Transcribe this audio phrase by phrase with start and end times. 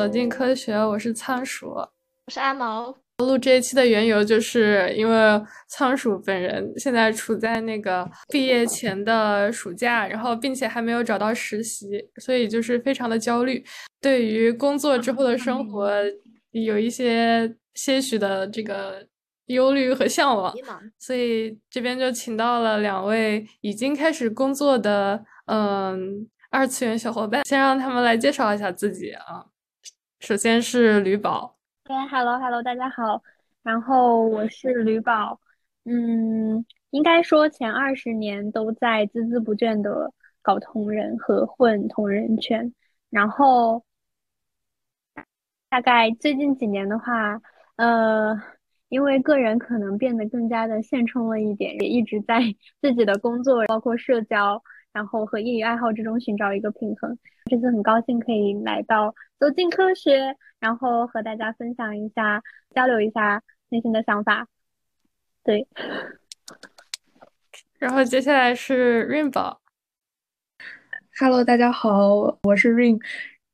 [0.00, 1.92] 走进科学，我是仓鼠，我
[2.32, 2.96] 是阿毛。
[3.18, 13.62] 录这一期的缘由，就是因为仓鼠本人现在处在那个毕业前的暑假，然后并且还没有找到实习，所以就是非常的焦虑，
[14.00, 15.92] 对于工作之后的生活
[16.52, 19.06] 有一些些许的这个
[19.48, 20.50] 忧虑和向往，
[20.98, 29.44] 所以这边就请到了两位已经开始工作的嗯二次元小伙伴，先让他们来介绍一下自己啊。
[30.20, 31.56] 首先是吕宝。
[31.84, 33.22] 哎，Hello，Hello，大家好。
[33.62, 35.40] 然后我是吕宝，
[35.84, 42.72] 嗯，应该说前二十年都在孜孜不倦的搞同人和混同人圈。
[43.08, 43.82] 然后
[45.70, 47.40] 大概最近几年的话，
[47.76, 48.38] 呃，
[48.90, 52.42] 因为个人可能变得更加的现充了一点，也一直在
[52.82, 57.18] 自己的工作，包括社交，然后和业余爱好之中寻找一个平衡。
[57.46, 60.36] 这次很高兴可以来到走进科学。
[60.60, 62.42] 然后和大家分享一下，
[62.74, 64.46] 交流一下内心的想法。
[65.42, 65.66] 对，
[67.78, 69.62] 然后接下来是 Rain 宝。
[71.18, 73.00] Hello，大家好，我是 Rain。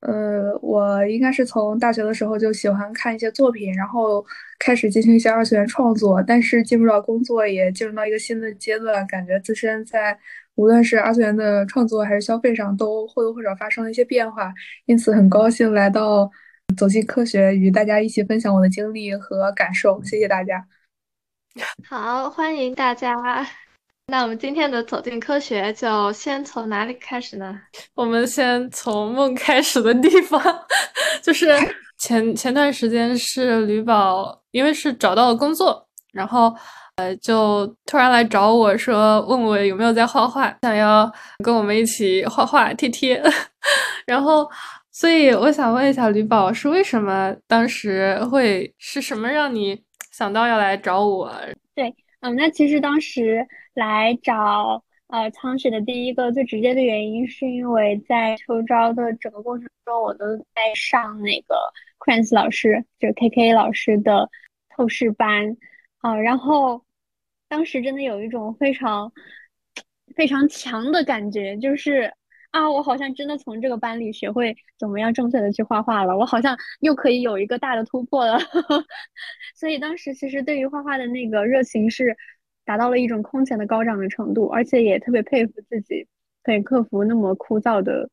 [0.01, 4.27] 呃，我应该是从大学的时候就喜欢看一些作品，然后
[4.59, 6.21] 开始进行一些二次元创作。
[6.21, 10.19] 但是进入到工作，也进入到一个新的阶段，感觉自身在
[10.57, 14.53] 无论是二次元的创作还是消费上，都或多或少发生了一些变化。
[14.87, 16.31] 因此，很高兴来到。
[16.77, 20.03] 走进科学，与大家一起分享我的经历和感受。
[20.03, 20.67] 谢谢大家。
[21.89, 23.15] 好，欢迎大家。
[24.09, 27.61] 那我们今天的走进科学就先从哪里开始呢？
[27.95, 30.43] 我们先从梦开始的地方，
[31.23, 31.47] 就是
[31.99, 36.53] 前前段时间是吕宝，因为是找到了工作，然后
[36.97, 41.11] 呃就突然来找我说，问我有没有在画画，想要
[41.45, 43.23] 跟我们一起画画贴贴，
[44.07, 44.49] 然后。
[44.99, 49.79] 所以我想问一下吕宝，是为什么当时会是什么让你
[50.11, 51.31] 想到要来找我？
[51.75, 61.57] 对，嗯，那其实当时来找呃苍雪的第一个最直接的原因，是因为在秋招的整个过程中，我都在上那个
[61.99, 64.27] q u e n c e 老师，就是 K K 老师的
[64.75, 65.55] 透视班
[66.01, 66.83] 啊，然后
[67.49, 69.13] 当时真的有一种非常
[70.15, 72.13] 非常强的感觉，就是。
[72.53, 78.39] 啊，我好像真的从这个班里学会怎么样正确的去画画了，我好像又可以有一个大的突破了。
[79.55, 82.17] 所以当时其实对于画画的那个热情是
[82.65, 86.07] 达到了一种空前的高涨的程度，而且也特别佩服自己
[86.43, 88.09] 可以克服那么枯燥的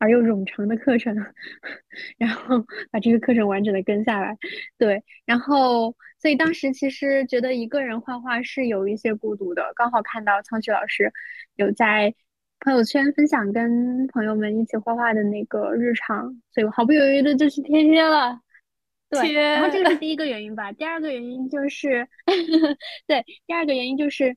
[0.00, 1.14] 而又冗长的课程，
[2.18, 4.36] 然后把这个课程完整的跟下来。
[4.76, 11.12] 对，然后所以当时其实觉得一个人画画是有一些孤独的，刚好看到苍雪老师
[11.54, 12.12] 有在。
[12.62, 18.38] 朋友圈分享跟朋友们一起画画的那个日常，所以我毫不犹豫的就去贴贴了。
[19.08, 20.70] 对，然后这个是第一个原因吧。
[20.70, 22.06] 第二个原因就是，
[23.08, 24.36] 对，第二个原因就是，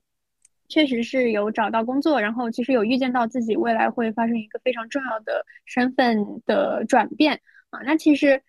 [0.68, 7.80] 确实是有找到工作，然后其实有预见到自己未来会发生一个非常重要的身份的转变啊。
[7.84, 8.42] 那其实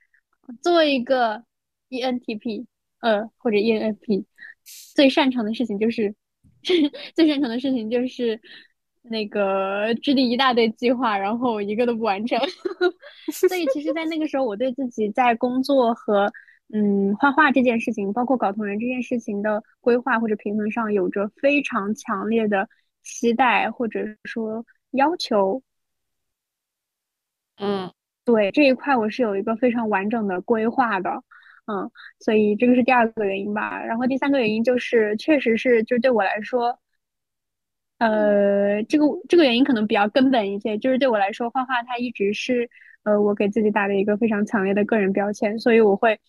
[0.61, 1.43] 作为一个
[1.89, 2.65] ENTP
[3.01, 4.25] 呃或者 ENFP，
[4.95, 6.15] 最擅长的事情就是
[7.13, 8.39] 最擅长的事情就是。
[9.07, 12.39] 那个制定一大堆计划，然后一个都不完成，
[13.31, 16.27] 所以其实，在那个时候，我对自己在工作和
[16.73, 22.67] 嗯画画这件事情，包括搞同人这件事情的规划或者平衡上，有着非常强烈的
[23.03, 25.61] 期待或者说要求。
[27.57, 27.91] 嗯，
[28.25, 31.23] 对这一块，我是有一个非常完整的规划的。
[31.67, 31.89] 嗯，
[32.19, 33.83] 所以这个是第二个原因吧。
[33.85, 36.79] 然后第三个原因就是，确实是就对我来说。
[37.97, 42.69] 呃，这个这个原因可能比较根本一些，就是对我来说，画画它一直是
[43.03, 46.19] 呃我给自己打的一个非常强烈的个人标签，所以我会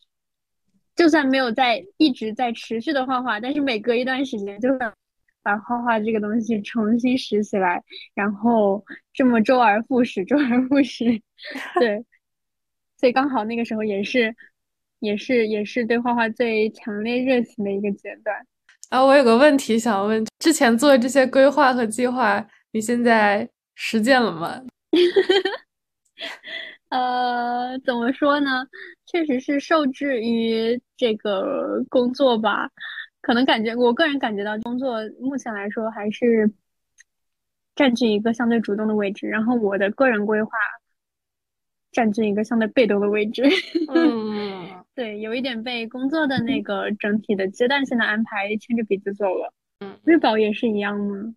[0.96, 4.78] 就算没有在一直在持续的画画，但是每隔一段时间就会
[5.42, 7.80] 把画画这个东西重新拾起来，
[8.14, 11.04] 然后这么周而复始，周而复始，
[11.78, 12.04] 对，
[12.98, 14.34] 所以刚好那个时候也是
[15.00, 18.34] 也是也是对画画最强烈热情的一个阶段。
[18.88, 24.62] 啊，我有个问题想问：之前做的这些规划和计划，你现在实践了吗？
[26.96, 28.66] 呃，怎么说呢？
[29.04, 32.70] 确实是受制于这个工作吧，
[33.20, 36.50] 可能感觉我个人感觉到工作目前来说还是
[37.74, 40.50] 占据一个相对主动的位置，然后我的个人规划
[41.92, 43.42] 占据一个相对被动的位置。
[43.92, 44.84] 嗯。
[44.96, 49.52] 对，有一点被工作的那个整体的阶段性的安排牵着鼻子走了。
[49.80, 51.34] 嗯，日宝也是一样吗？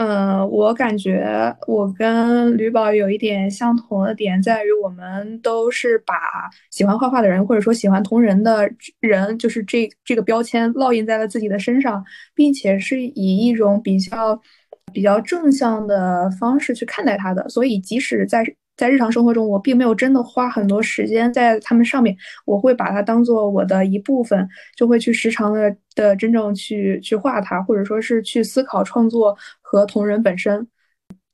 [0.00, 6.14] 嗯，我感觉我跟吕宝有一点相同的点在于，我们都是把
[6.70, 14.40] 喜欢画画的人，或者说喜欢同人的人，就是这这个标签烙印在了自己的身上，并且是以一种比较
[14.92, 17.48] 比较正向的方式去看待他的。
[17.48, 18.44] 所以，即使在
[18.78, 22.16] 在日常生活中，我并没有真的花很多时间在他们上面，
[22.46, 30.64] 我会把它当做我的一部分，就会去时常的的真正去去画它，或者说是去思考创作和同人本身。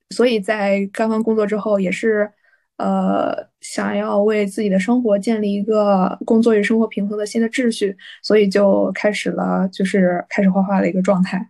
[0.08, 2.30] 所以在刚刚工作之后，也是
[2.78, 11.46] 呃想要为自己的生活建立一个工作与生活平衡的新的秩序，所以就开始了就是开始画画的一个状态。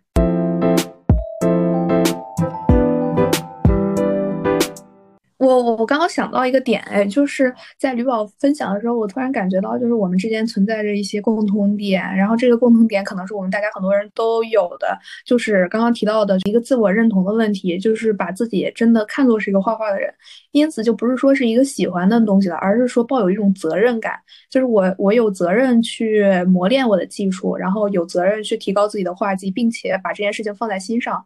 [5.39, 14.97] 我我我刚刚想到一个点，哎，就是在吕宝分享的时候，我突然感觉到，就是我们之间存在着一些共同点，然后这个共同点可能是我们大家很多人都有的，
[15.27, 20.13] 就是刚刚提到的一个自我认同的问题，就是把自己真的看作是一个画画的人，
[20.53, 24.15] 因此就不是说是一个喜欢的东西了，而是说抱有一种责任感，
[24.49, 31.25] 就是我我有责任去磨练我的技术，然后有责任去提高自己的画技，并且把这件事情放在心上，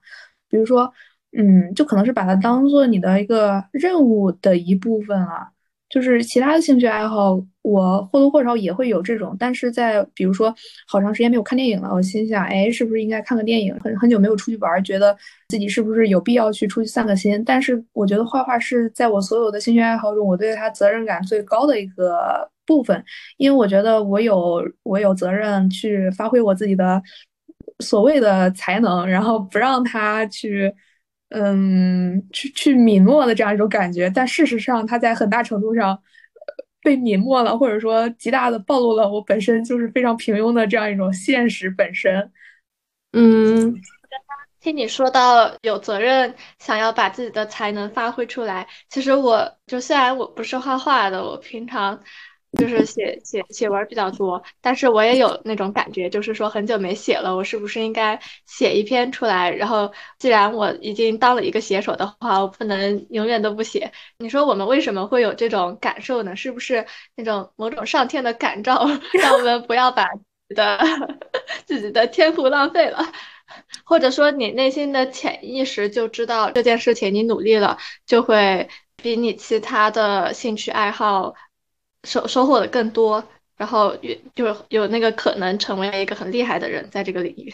[0.48, 0.90] 比如说。
[1.36, 5.48] 嗯，就可能是把它当做你的一个任务的一部分了。
[5.90, 9.34] 就是其他的兴趣爱好，我或多或少也会有这种。
[9.38, 10.54] 但是在比如说，
[10.86, 13.74] 好长时间没有看电影了，我心想，哎，是不是应该看个电影？
[13.80, 15.16] 很很久没有出去玩，觉得
[15.48, 17.42] 自己是不是有必要去出去散个心？
[17.42, 23.02] 但是我觉得画画是在我所有的兴趣爱好中，我对它责任感最高的一个部分，
[23.38, 27.02] 因为我觉得我有我有责任去发挥我自己的
[27.78, 30.70] 所谓的才能，然后不让他去。
[31.30, 36.02] 嗯，去去泯没的这样一种感觉，但事实上，它在很大程度上
[36.82, 42.32] 被泯没了，或者说极大的暴露了我本身就是非常平庸的这样一种现实本身。
[43.12, 43.74] 嗯，
[44.60, 52.02] 听你说到有责任，想要把自己的才能发挥出来，其实我就虽然我不是画画的，我平常。
[52.52, 59.50] 就是写写写文比较多，但是我也有那种感觉，就是说很久没写了，我是不是应该写一篇出来？
[59.50, 63.92] 然后既然我已经当了一个写手的话，我不能永远都不写。
[64.18, 66.34] 你说我们为什么会有这种感受呢？
[66.36, 66.86] 是不是
[67.16, 68.88] 那种某种上天的感召，
[69.20, 70.78] 让我们不要把自己的
[71.66, 73.00] 自己的天赋浪费了？
[73.84, 81.34] 或者说你内心的潜意识就知道这件事情，你努力了就会比你其他的兴趣爱好。
[82.08, 83.22] 收收获的更多，
[83.58, 87.52] 然后有就有那个可能成为一个很厉害的人，在这个领域。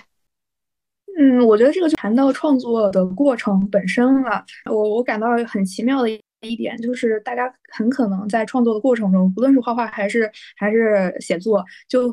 [1.18, 4.44] 嗯，我觉得这个就谈到创作的过程本身了。
[4.70, 6.08] 我我感到很奇妙的
[6.42, 12.12] 一点就是，大家很可能在创作的过程中，不论是画画还是还是写作，就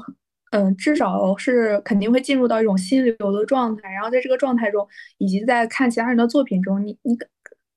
[0.52, 3.92] 嗯，至少是肯定会进入到一种心流的状态。
[3.92, 4.88] 然后在这个状态中，
[5.20, 7.16] 以及在看其他人的作品中，你你。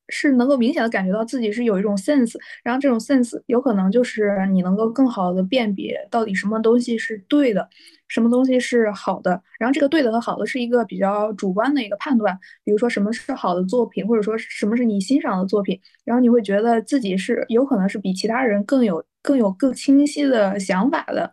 [0.09, 7.69] 是能够明显的感觉到自己是有一种 sense，然后这种 sense 有可能就是你能够更好的辨别到底什么东西是对的，
[8.09, 9.43] 什么东西是好的。
[9.59, 21.33] 然后这个对的和好的是一个比较主观的一个判断，比如说什么是好的作品，或者说什么是你欣赏的作品，然后你会觉得自己是有可能是比其他人更有更有更清晰的想法的。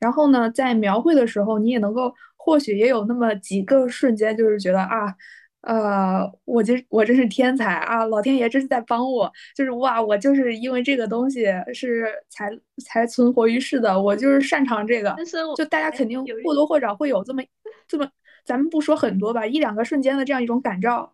[0.00, 5.14] 然后呢，在描绘的时候，你也能够或许也有那么几个瞬间，就是觉得啊。
[5.62, 8.04] 呃，我这我真是天才啊！
[8.06, 12.48] 老天爷真是在帮我，就是哇，我就是因为这个东西是才
[12.84, 15.14] 才存活于世的，我就是擅长这个。
[15.56, 17.42] 就大家肯定或多或少会有这么
[17.88, 18.08] 这么，
[18.44, 21.12] 咱们不说很多吧，一两个瞬间的这样一种感召，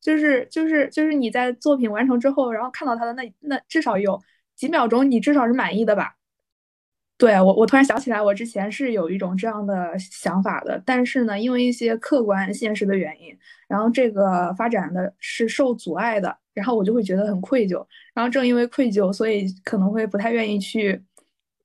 [0.00, 4.20] 就是就是就是你在作品完成之后，然后看到他的那那至少有
[4.56, 6.14] 几秒钟，你至少是满意的吧。
[7.22, 13.32] 对我，我突然想起来，我之前是有一种这样的想法的，但是呢，因为一些客观现实的原因，
[13.68, 21.00] 然后这个发展的是受阻碍的，然后我就会觉得很愧疚，然后正因为愧疚，所以可能会不太愿意去，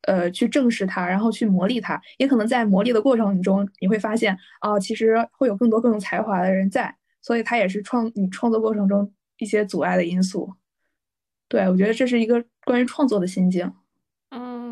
[0.04, 10.54] 呃，去正视它，然后去磨砺它，也可能在磨砺的过程中，你会发现，哦，其实会有更多更有才华的人在，所以它也是创你创作过程中一些阻碍的因素。
[11.48, 13.74] 对，我觉得这是一个关于创作的心境。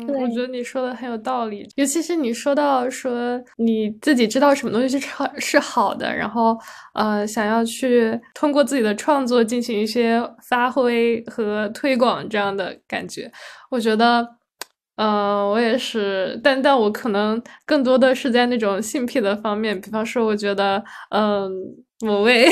[0.08, 6.58] 我觉得你说的很有道理，尤其是你说到说你自己知道什么东西是是好的，然后
[6.94, 13.30] 呃想要去通过自己的创作进行一些发挥和推广这样的感觉，
[13.70, 14.26] 我觉得，
[14.96, 21.50] 嗯，我也是，但但我可能更多的是在那种性癖的方面，比方说，我觉得，嗯。
[22.04, 22.46] 某位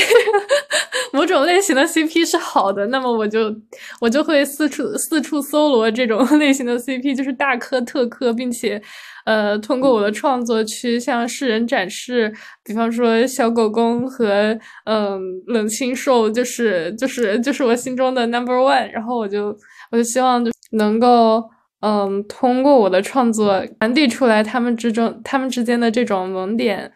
[1.13, 3.55] 某种类型的 CP 是好的，那么我就
[4.01, 8.81] 我就会四处四处搜罗这种 类型的 CP，就是大磕特磕，并且
[9.27, 12.33] 呃，通过我的创作去向世人展示，
[12.65, 18.91] 比方说小狗公和嗯冷清兽，就是就是就是我心中的 number one。
[18.91, 19.57] 然后我就
[19.91, 21.45] 我就希望就能够
[21.81, 26.91] 嗯通过我的创作传递出来他们之中他们之间的这种萌点，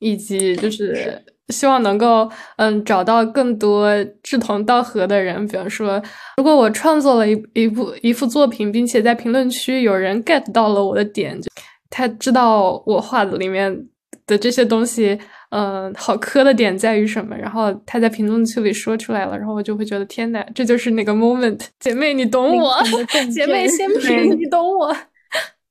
[0.00, 5.46] 以及就是希望能够嗯找到更多志同道合的人。
[5.46, 6.02] 比方说，
[6.36, 11.48] 如果我创作了一一部一幅作品，并且在评论区有人 get 到了我的点，就
[11.90, 13.86] 他知道我画的里面
[14.26, 15.18] 的这些东西，
[15.50, 22.74] 嗯，好磕的点在于什么，然后他在评论区里说出来了，然后我就会觉得天呐，这就是那个 moment，姐妹你懂我，
[23.32, 24.94] 姐妹 先评，你懂我。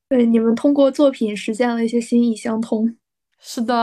[0.08, 2.96] 对，你们通过作品实现了一些心意相通。
[3.40, 3.74] 是的。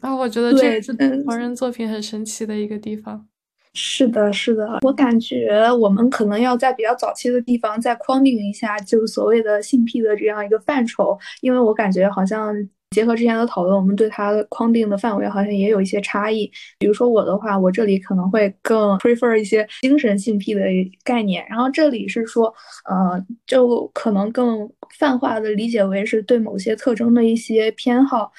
[0.00, 0.92] 啊，我觉得这是
[1.24, 3.26] 华人作品很神奇的一个地方。
[3.74, 12.52] 是的，是的，我感觉我们可能要在比较早期的地方再框定一下，就所谓的性癖的这样一个范畴，因为我感觉好像
[12.90, 16.50] 结合之前的讨论，我们对它框定的范围好像也有一些差异。
[16.78, 20.62] 比如说我的话，我这里可能会更 prefer 一些精神性癖的
[21.04, 22.52] 概念，然后这里是说，
[22.88, 24.68] 呃，就可能更
[24.98, 28.32] 泛化的理解为是对某些特征的一些偏好。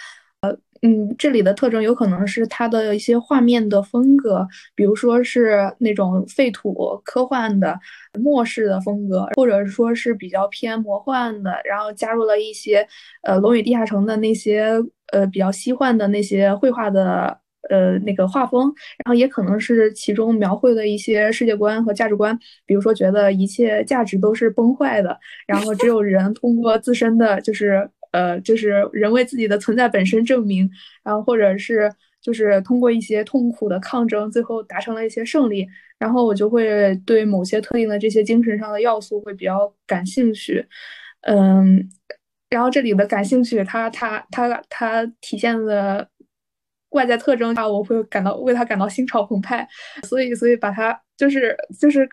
[0.81, 7.77] 嗯，这里的特征有可能是它的一些画面的风格，比如说是那种废土科幻的
[8.17, 12.88] 末世的风格，或者说是比较偏魔幻的，然后加入了一些
[13.24, 14.71] 呃《龙与地下城》的那些
[15.12, 17.38] 呃比较西幻的那些绘画的
[17.69, 27.89] 呃那个画风，然后也可能是其中描绘的一些世界观和价值观，比如说觉得一切价值都是崩坏的，然后只有人通过自身的就是。
[28.11, 30.69] 呃，就是人为自己的存在本身证明，
[31.03, 40.65] 然后或者是就是通过一些痛苦的抗争，最后达成了一些胜利，然后我就会对某些特定的这些精神上的要素会比较感兴趣，
[41.21, 41.89] 嗯，
[42.49, 46.07] 然后这里的感兴趣，它它它它体现的
[46.89, 49.67] 外在特征啊，我会感到为它感到心潮澎湃，
[50.03, 52.09] 所以所以把它就是就是。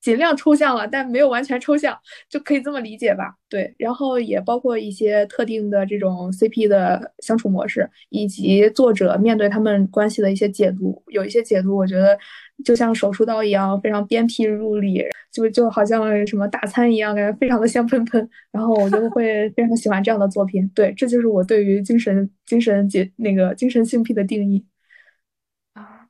[0.00, 3.34] 尽量抽象了，但没有完全抽象，就可以这么理解吧？
[3.48, 11.02] 对，然后也包括一些特定的这种 CP 的相处模式，以及作者面对他们关系的一些解读。
[11.08, 12.18] 有一些解读，我觉得
[12.64, 15.02] 就像手术刀一样，非常鞭辟入里，
[15.32, 18.28] 就就好像什么大餐一样，感觉非常的香喷喷。
[18.52, 20.68] 然后我就会非常喜欢这样的作品。
[20.74, 24.64] 对，这就是我对于精神精神解那个精神性癖的定义。
[25.72, 26.08] 啊，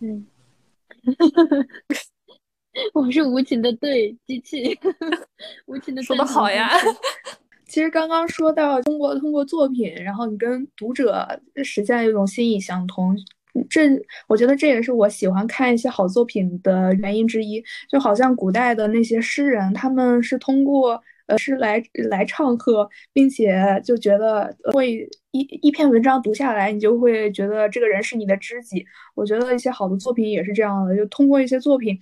[0.00, 0.26] 嗯。
[2.92, 4.78] 我是无情的对机器，
[5.66, 6.70] 无情的说的好呀。
[7.66, 11.26] 其实刚刚说到通过通过作品，然后你跟读者
[11.64, 13.16] 实现一种心意相通，
[13.68, 13.88] 这
[14.28, 17.62] 我觉得这也是我喜欢看一些好作品的原因之一。
[17.90, 21.02] 就好像古代的那些诗人，他们是通过。
[21.26, 28.84] 呃，是来来唱和，并且就觉得会一一篇文章读下来，你就会觉得这个人是你的知己。
[29.14, 31.98] 我觉得一些好的作品也是这样的，就通过一些作品，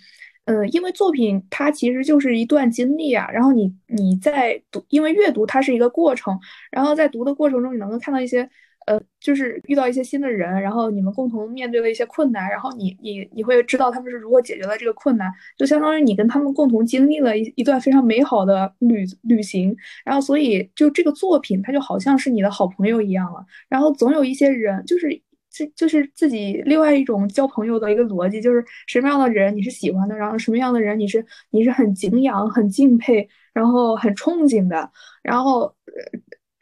[0.46, 3.28] 呃，因为作品它其实就是一段经历啊。
[3.32, 6.38] 然后你你在读，因为阅读它是一个过程，
[6.70, 8.48] 然后在读的过程中，你能够看到一些。
[8.86, 23.44] 呃，就是遇到一些新的人，然后你们共同面对了一些困难，然后你你你会知道他们是如何解决了这个困难，就相当于你跟他们共同经历了一一段非常美好的旅旅行，然后所以就这个作品它就好像是你的好朋友一样了。
[23.68, 25.08] 然后总有一些人，就是
[25.50, 34.90] 这就是自己另外一种交朋友的一个逻辑，就是什么样的人你是喜欢的，然后什么样的人你是你是很敬仰、很敬佩，然后很憧憬的，
[35.22, 35.72] 然后。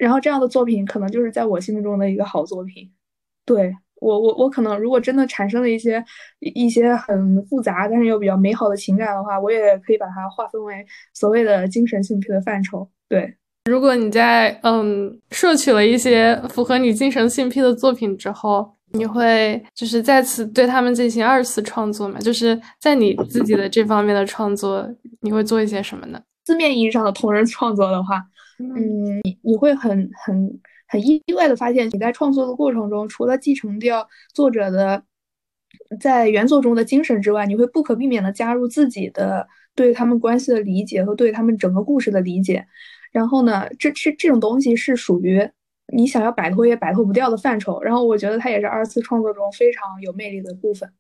[0.01, 2.91] 然后这样的作品可能就是在我心目中的一个好作品，
[3.45, 6.03] 对我我我可能如果真的产生了一些
[6.39, 10.75] 一些很复杂但是又比较美好的情感的话，我也可以把它划分为
[11.13, 12.89] 所谓的精神性癖的范畴。
[13.11, 22.19] 对，如果你在嗯摄取了一些符合你精神性癖的作品之后，你会就是再次对他们进行二次创作吗？
[22.21, 24.89] 就是在你自己的这方面的创作，
[25.21, 26.19] 你会做一些什么呢？
[26.47, 28.25] 字面意义上的同人创作的话。
[28.61, 35.03] 嗯，你你会很很很意外的发现，你在创作的过程中，除了继承掉作者的
[35.99, 42.67] 在原作中的精神之外，你会不可避免的加入自己的对他们关系的理解和对他们整个故事的理解。
[43.11, 45.49] 然后呢，这这这种东西是属于
[45.93, 47.83] 你想要摆脱也摆脱不掉的范畴。
[47.83, 50.93] 然后我觉得它也是二次创作中非常有魅力的部分。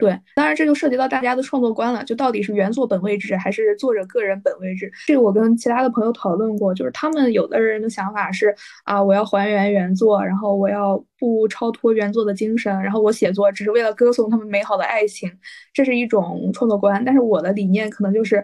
[0.00, 4.90] 对，当然这就涉及到大家的创作观了，就到底是原作本位制还是作者个人本位制？
[5.06, 8.54] 这个我跟其他的朋友讨论过，就是他们有的人的想法是
[8.84, 15.30] 啊，我要还原原作，然后我要不超脱原作的精神，然后我写作只是为了歌颂他们美好的爱情，
[15.74, 17.04] 这是一种创作观。
[17.04, 18.42] 但是我的理念可能就是，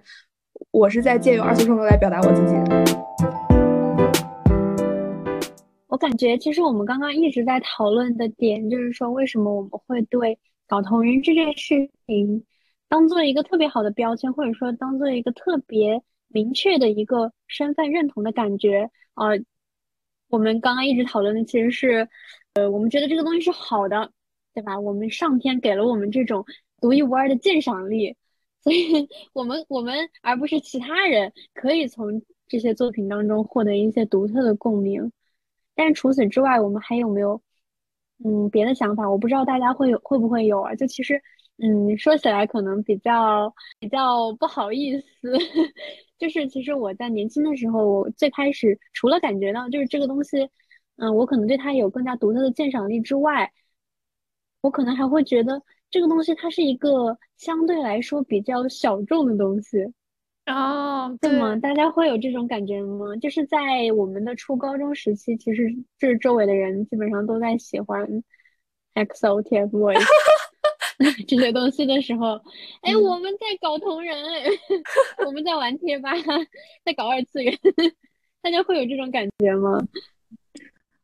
[0.70, 2.54] 我是在借用二次创作来表达我自己。
[5.88, 12.44] 我感觉其实我们刚刚一直在讨论的点，就是说为什么我们会对搞同人这件事情
[12.88, 19.28] 当做一个特别好的标签，或者说当做一个特别明确的一个身份认同的感觉啊。
[20.28, 22.08] 我们刚刚一直讨论的其实是，
[22.54, 24.10] 呃，我们觉得这个东西是好的，
[24.52, 24.78] 对吧？
[24.80, 26.44] 我们上天给了我们这种
[26.80, 28.16] 独一无二的鉴赏力，
[28.60, 35.12] 所以 我们我们而不是其他人可以从这些作品当中获得一些独特的共鸣。
[35.76, 37.40] 但除此之外，我们还有没有
[38.24, 39.08] 嗯别的想法？
[39.10, 40.74] 我不知道大家会有会不会有啊？
[40.74, 41.20] 就其实
[41.58, 45.32] 嗯说起来可能比较比较不好意思，
[46.18, 50.48] 就是其实我在年轻的时候最开始除了感觉到就是这个东西，
[50.96, 53.52] 嗯我可能对它有更加独特的鉴赏力之外，
[54.60, 59.78] 我可能还会觉得这个东西它是一个相对来说比较小众的东西。
[60.46, 61.56] 哦，对吗？
[61.56, 63.16] 大家会有这种感觉吗？
[63.20, 63.58] 就是在
[63.96, 68.06] 我们的初高中时期，其实这周围的人基本上都在喜欢
[68.94, 70.04] XO、TFBOYS
[71.26, 72.40] 这些东西的时候，
[72.82, 74.44] 哎，我们在搞同人，哎，
[75.26, 76.12] 我们在玩贴吧，
[76.84, 77.52] 在搞二次元，
[78.40, 79.82] 大家会有这种感觉吗？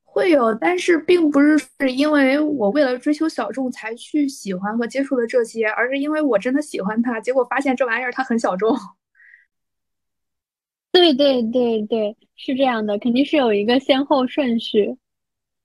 [0.05, 8.77] 会有，但是并不是是因为我为了追求小众才去喜欢和接触的这些，而是因为我真的喜欢它，结果发现这玩意儿它很小众。
[10.93, 14.99] 对对对对，是这样的，肯定是有一个先后顺序。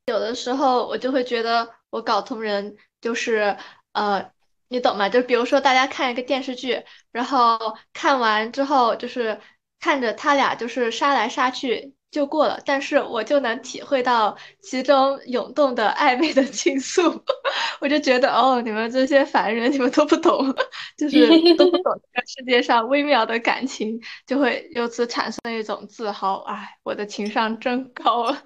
[0.07, 3.57] 有的时候我就会觉得我搞同人就是
[3.91, 4.31] 呃，
[4.69, 5.09] 你懂吗？
[5.09, 6.81] 就比如说大家看一个电视剧，
[7.11, 7.59] 然后
[7.91, 9.41] 看完之后就是
[9.81, 11.93] 看着他俩就是杀来杀去。
[12.09, 17.21] 就过了，但是我就能体会到其中涌动的暧昧的情愫，
[17.81, 20.53] 我就觉得哦，你们这些凡人，你们都不懂，
[20.97, 26.39] 就 是都不懂这个世界上微妙的感情，就会由此产生一种自豪。
[26.43, 28.43] 哎，我的情商真高啊！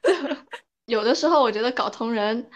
[0.86, 2.50] 有的时候我觉得搞同人。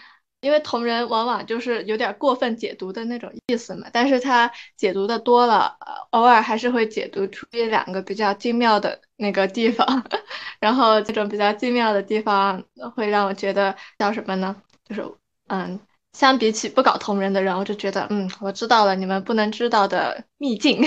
[0.45, 5.77] 因为同人往往就是有点过分解读的那种意思嘛，但是他解读的多了，
[6.11, 9.87] 偶尔还是会解读出一两个比较精妙的那个地方，
[10.61, 12.63] 然后这种比较精妙的地方
[12.95, 14.55] 会让我觉得叫什么呢？
[14.85, 15.03] 就是
[15.49, 15.81] 嗯，
[16.13, 20.83] 相比起不搞同人的人，我就觉得嗯，我知道了你们不能知道的秘境、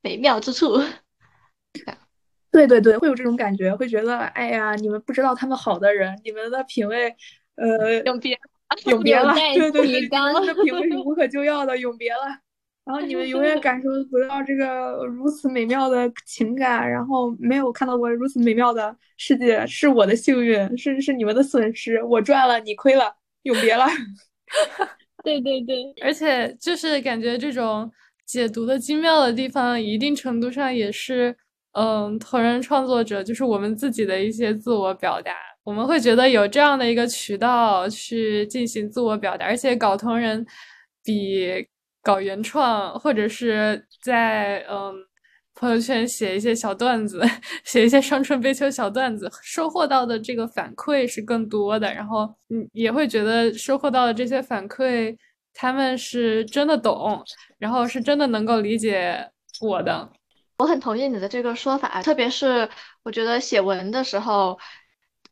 [0.00, 0.80] 美妙之处。
[2.52, 7.16] 对对对，会有这种感觉，会觉得哎呀，你们不知道他们好的人，你们的品味，
[7.56, 8.36] 呃，用别。
[8.86, 12.18] 永别了，对对对，你们的品味是无可救药的，永别了。
[12.84, 23.86] 然后你们永远感受不到这个如此美妙的情感，然后没有看到过如此美妙的世界，是我的幸运，是是你们的损失，我赚了，你亏了，永别了。
[25.22, 27.88] 对对对，而且就是感觉这种
[28.26, 31.36] 解读的精妙的地方，一定程度上也是，
[31.72, 35.32] 嗯，同人创作者就是我们自己的一些自我表达。
[35.62, 40.44] 我们会觉得有这样的一个渠道去进行自我表达，而且搞同人
[41.04, 41.66] 比
[42.02, 44.94] 搞原创或者是在嗯
[45.54, 47.22] 朋友圈写一些小段子、
[47.64, 51.92] 写一些伤春悲秋小段子，收获到的这个反馈是更多的。
[51.92, 55.14] 然后嗯也会觉得收获到的这些反馈，
[55.52, 57.22] 他们是真的懂，
[57.58, 60.10] 然后是真的能够理解我的。
[60.56, 62.68] 我很同意你的这个说法，特别是
[63.02, 64.58] 我觉得写文的时候。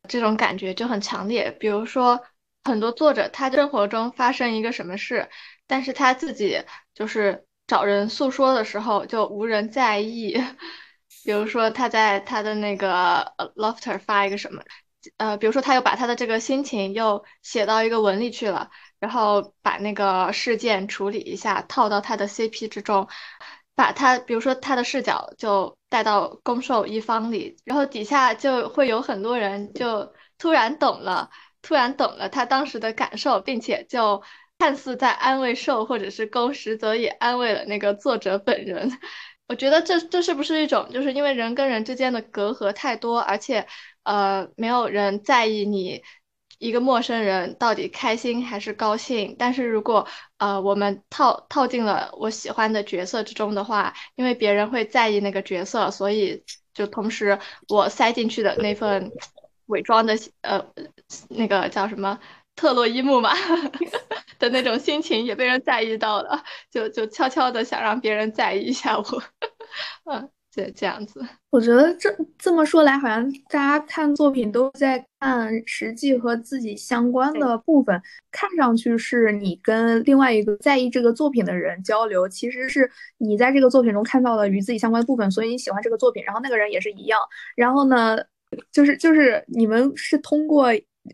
[0.08, 1.50] 这种感觉就很强烈。
[1.60, 2.20] 比如说，
[2.64, 5.28] 很多作者他生活中发生一个什么事，
[5.66, 10.36] 但是他自己就是找人诉说的时候就无人在意。
[11.24, 14.62] 比如说他在他的那个 Lofter 发一个什么，
[15.16, 23.08] 呃，比如说他又把他的这个心情又写到一个文里去了，然后把那个事件处理一下，套到他的 CP 之中。
[23.78, 31.30] 把他，比如说他的视角就带到攻受一方里，然后底下就会有很多人就突然懂了，
[31.62, 34.20] 突然懂了他当时的感受，并且就
[34.58, 38.90] 看似在安慰受或者是攻，实则也安慰了那个作者本人。
[39.46, 43.64] 我觉得这这是不是一种，就是因为人跟人之间的隔阂太多，而且
[44.02, 46.02] 呃没有人在意你。
[46.58, 49.34] 一个陌生人到底开心还是高兴？
[49.38, 50.06] 但是如果
[50.38, 56.42] 呃我们套套进了我喜欢的角色之中的话，因为别人会在意那个角色，所以
[56.74, 59.10] 就同时我塞进去的那份
[59.66, 60.64] 伪装的呃
[61.28, 62.18] 那个叫什么
[62.56, 63.34] 特洛伊木马
[64.38, 69.04] 的那种心情也被人在意到了，就就悄悄的想让别人在意一下我，
[70.10, 71.24] 嗯，这这样子。
[71.50, 78.00] 我觉得这这么说来，好像大家看作品都在看实际和自己相关的部分，
[78.30, 87.18] 看上去是你跟另外一个在意这个作品的人交流，其实是你在这个作品中看到了与自己相关的部分，所以你喜欢这个作品，然后那个人也是一样。
[87.56, 88.16] 然后呢，
[88.70, 90.68] 就是就是你们是通过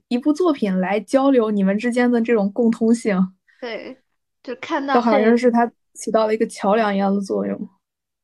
[0.09, 3.19] 一部作品来交流你们之间的这种共通性。
[3.61, 3.97] 对，
[4.43, 7.69] 就看到就好像是它起到了一个桥梁一样的作用。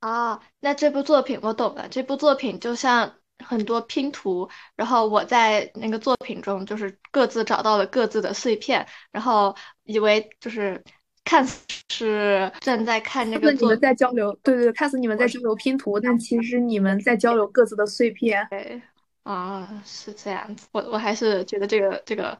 [0.00, 3.14] 啊，那这部作品我懂了，这部作品就像。
[3.44, 10.82] 很多拼图，然后我在那个作品中就是各自找到了各自的碎片，然后以为就是
[11.24, 13.52] 看似是正在看那个。
[13.52, 18.46] 你们在交流，对对对，看似你们在交流拼图，但其实你们在交流各自的碎片。
[18.50, 18.80] 对，
[19.22, 20.66] 啊，是这样子。
[20.72, 22.38] 我我还是觉得这个这个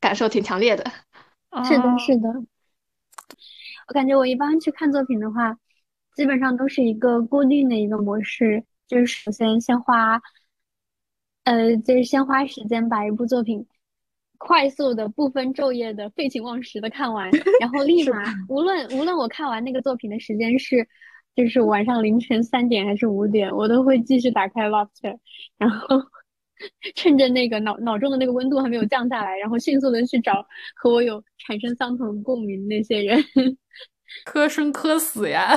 [0.00, 0.84] 感受挺强烈的。
[1.64, 2.28] 是的，是的。
[3.88, 5.56] 我感觉我一般去看作品的话，
[6.14, 10.20] 基本上都是一个固定的一个模式，就是首先先花。
[11.44, 13.66] 呃，就是先花时间把一部作品
[14.38, 20.86] 快速的、不分昼夜的、废寝忘食的看完，然后 立马，无论无论我看完那个作品的时间是，
[21.34, 25.18] 就是晚上凌晨三点还是五点，我都会继续打开 Lofter，
[25.58, 26.00] 然后
[26.94, 33.24] 趁着那个脑脑中的那个温度还没有降下来，然后迅速的去找和我有产生相同共鸣那些人，
[34.24, 35.56] 磕生磕死呀！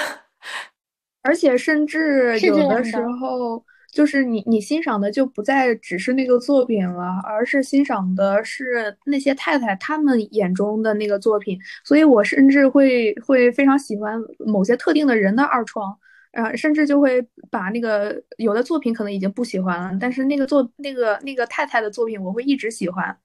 [1.22, 3.64] 而且甚至有的时候。
[3.96, 11.58] 就是你，你欣赏的就不再只是那个作品了，而是欣赏的是那些太太他们眼中的那个作品。
[11.86, 15.98] 所以我甚至会会非常喜欢某些特定的人的二创，
[16.34, 23.18] 呃，甚至就会把那个有的作品可能已经不喜欢了，但是那个作那个那个太太的作品我会一直喜欢。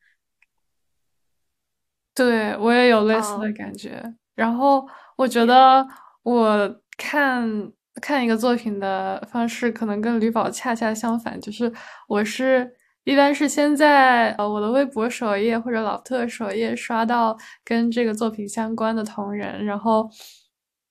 [2.14, 4.14] 对我也有类似的感觉。
[4.36, 5.84] 然后我觉得
[6.22, 7.72] 我看。
[8.00, 11.72] 看一个作品的方式可能跟吕宝恰恰相反，就是
[12.08, 12.70] 我是
[13.04, 20.08] 一般是先在呃我的微博首页或者老特首页刷到跟这个作品相关的同人，然后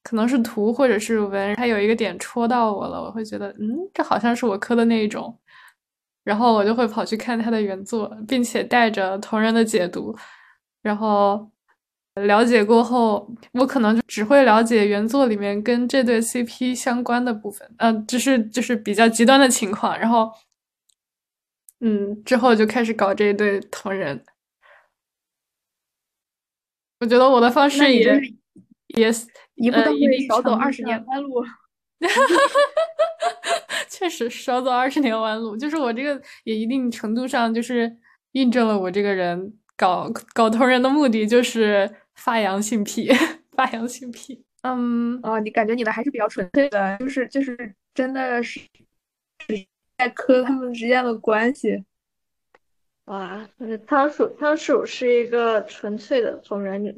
[0.03, 5.37] 可能是图或者是文，它有一个点戳到我了，我会觉得嗯，这好像是我磕的那一种，
[6.23, 10.15] 然后我就会跑去看他的原作，并且带着同人的解读，
[10.81, 11.49] 然后。
[12.15, 19.97] 了解过后，我可能就只会了解原作里面跟这对 CP 相关的部分，嗯，就是就是比较极端的情况。
[19.97, 20.31] 然后，
[21.79, 24.23] 嗯，之后就开始搞这一对同人。
[26.99, 28.21] 我觉得我的方式也
[28.87, 29.09] 也
[29.55, 31.43] 一步到位，少走二十年弯路。
[33.89, 37.97] 确实少走二十年弯路，就是我这个也一定程度上就是
[38.33, 41.89] 印证了我这个人搞搞同人的目的就是。
[42.19, 43.07] 发扬性癖，
[43.55, 44.43] 发扬性癖。
[44.63, 48.59] 嗯，哦，你感觉你的还是比较纯粹的，就是就是真的是
[49.97, 51.81] 在磕他们之间的关系。
[53.05, 53.49] 哇，
[53.87, 56.93] 仓鼠仓鼠是一个纯粹的同人女，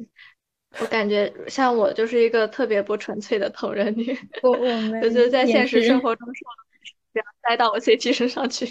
[0.80, 4.12] 我感觉像我就是一个特别不纯粹的同人女。
[4.42, 6.48] 我 我们就是在现实生活中说，
[7.12, 8.66] 不要塞到我 CP 身上去。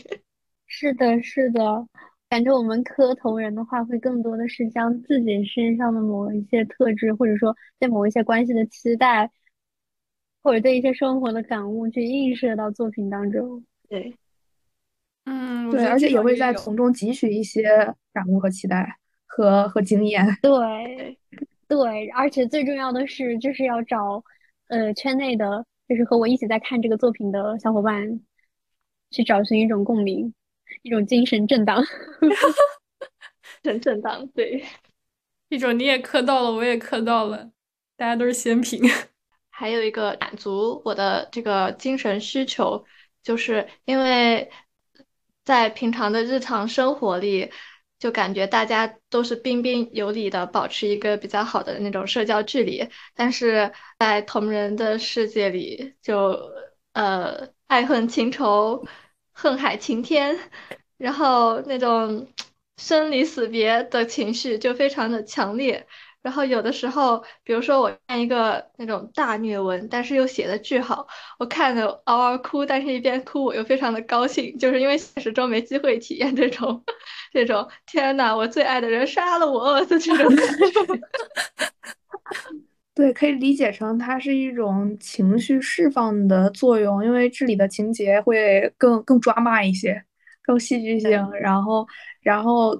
[0.67, 1.87] 是的，是的。
[2.31, 9.29] 感觉我们磕头人的话，会更多的是将自己身上的某一些特质，或者说对某一些关系的期待，
[10.41, 13.65] 或者对一些生活的感悟，去映射到作品当中。
[13.89, 14.15] 对，
[15.25, 17.67] 嗯，对，而且也会在从中汲取一些
[18.13, 20.25] 感悟和期待和和经验。
[20.41, 21.17] 对，
[21.67, 24.23] 对，而且最重要的是，就是要找
[24.69, 28.21] 呃圈内的，就是和我一起在看这个作品的小伙伴，
[29.09, 30.33] 去找寻一种共鸣。
[30.83, 31.83] 一种精神震荡，
[33.63, 34.65] 神震荡，对，
[35.49, 37.51] 一种你也磕到了，我也磕到了，
[37.95, 38.81] 大家都是仙品。
[39.49, 42.83] 还有一个满足我的这个精神需求，
[43.21, 44.49] 就是因为
[45.45, 47.51] 在平常的日常生活里，
[47.99, 56.35] 就感觉大家都是彬彬有礼的，保持一个比较好的那种社交距离，但是在同人的世界里，就
[56.93, 58.83] 呃爱恨情仇。
[59.33, 60.37] 恨海晴天，
[60.97, 62.27] 然后那种
[62.77, 65.87] 生离死别的情绪就非常的强烈。
[66.21, 71.07] 然后有的时候，比如说我看一个那种大虐文，但是又写的巨好，
[71.39, 76.83] 我看着嗷嗷哭，但是一边哭我又非常的高兴，就是因为现实中没机会体验这种
[77.33, 80.63] 这种天呐，我最爱的人杀了我 的这种感觉。
[83.01, 89.99] 对，可以理解成它是一种情绪释放的作用，因为这里的情节会更更抓马一些，
[90.43, 91.09] 更戏剧性，
[91.41, 91.83] 然后
[92.21, 92.79] 然后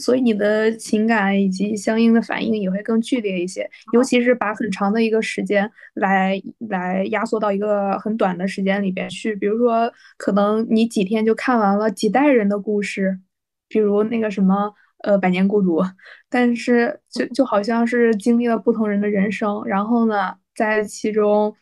[0.00, 13.20] 所以你的情感以及相应的反应也会更剧烈一些，尤其是把很长的一个时间来来压缩到一个很短的时间里边去，比如说可能你几天就看完了几代人的故事，
[13.68, 15.82] 比如那个什么呃《百年孤独》，
[16.28, 21.54] 但是 就就好像是经历了不同人的人生，然后呢，在其中，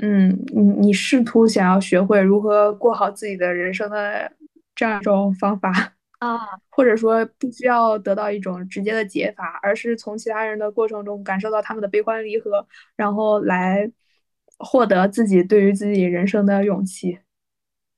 [0.00, 4.32] 嗯，你你试图想要学会如何过好自己的人生的
[4.74, 5.94] 这样一种方法。
[6.18, 6.38] 啊，
[6.70, 13.90] 或者说不需要得到一种直接的解法，而是从其他人的过程中感受到他们的悲欢离合，然后来
[14.58, 17.18] 获得自己对于自己人生的勇气。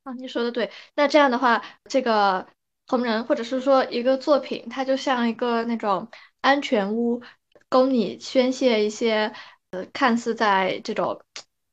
[0.02, 0.68] 啊，你说的对。
[0.96, 2.44] 那这样的话，这个
[2.88, 6.08] 同人或者是说一个作品，它就像一个那种
[6.40, 7.22] 安全屋，
[7.68, 9.32] 供你宣泄一些
[9.70, 11.20] 呃看似在这种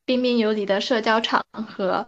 [0.06, 2.08] 彬彬有礼的社交场合。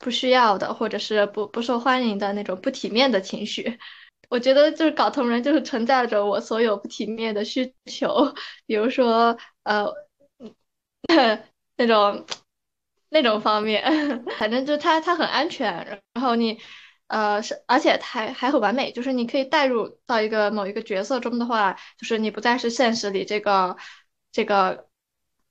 [0.00, 3.80] 不需要的，或者是不不受欢迎的那种不体面的情绪，
[4.28, 8.32] 我觉得就是搞同人就是承载着我所有不体面的需求，
[8.64, 9.92] 比如说呃
[11.76, 12.24] 那种
[13.10, 13.82] 那种方面，
[14.38, 16.60] 反正就它它很安全，然后你
[17.08, 23.76] 呃是而且还还很完美，就是你可以带入到一个某一个角色中的话，就是你不再是现实里这个
[24.32, 24.86] 这个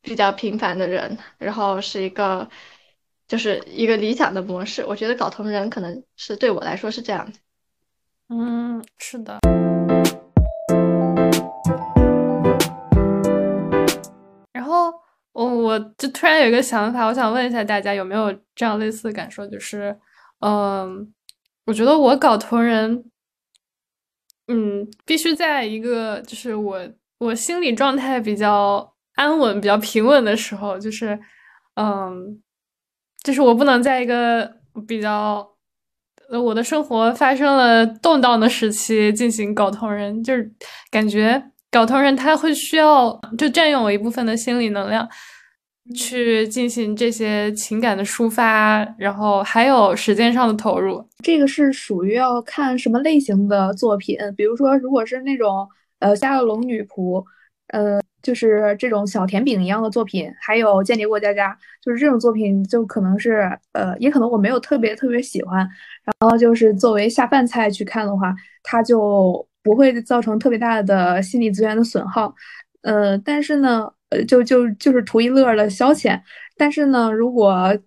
[0.01, 2.49] 比较平凡的人，然后是一个。
[3.27, 7.37] 就是一个理想的模式，我觉得搞同人可能是对我来说是这样的。
[8.29, 9.37] 嗯，是的。
[14.53, 14.93] 然后
[15.33, 19.99] 我我就突然有一个想法，我想问一下大家有没有这样类似的感受，就是，
[20.39, 21.13] 嗯，
[21.67, 23.05] 我觉得我搞同人，
[24.47, 26.79] 嗯，必须在一个就是我
[27.19, 31.19] 我心理状态比较安稳、比较平稳的时候，就是，
[31.75, 32.41] 嗯。
[33.23, 34.49] 就是我不能在一个
[34.87, 35.45] 比较，
[36.29, 40.49] 呃，我的生活发生了动荡的时期进行搞同人，就是
[40.89, 45.05] 感觉搞同人他会需要就占用我一部分的心理能量，
[45.95, 51.03] 去进行这些情感的抒发，然后还有时间上的投入。
[51.23, 55.67] 这个是属于要看什么类型的作品，比如说如果是那种
[55.99, 57.23] 呃夏洛龙女仆，
[57.67, 57.99] 呃。
[58.23, 65.59] 就是这种小甜饼一样的作品，还有《间谍过家家》，就是这种作品，就可能是呃，也可能我没有特别特别喜欢。
[66.03, 72.33] 然后就是作为下饭菜去看的话，它就不会造成特别大的心理资源的损耗。
[72.81, 76.19] 呃，但是呢，呃，就就就是图一乐的消遣。
[76.55, 77.77] 但是呢，如果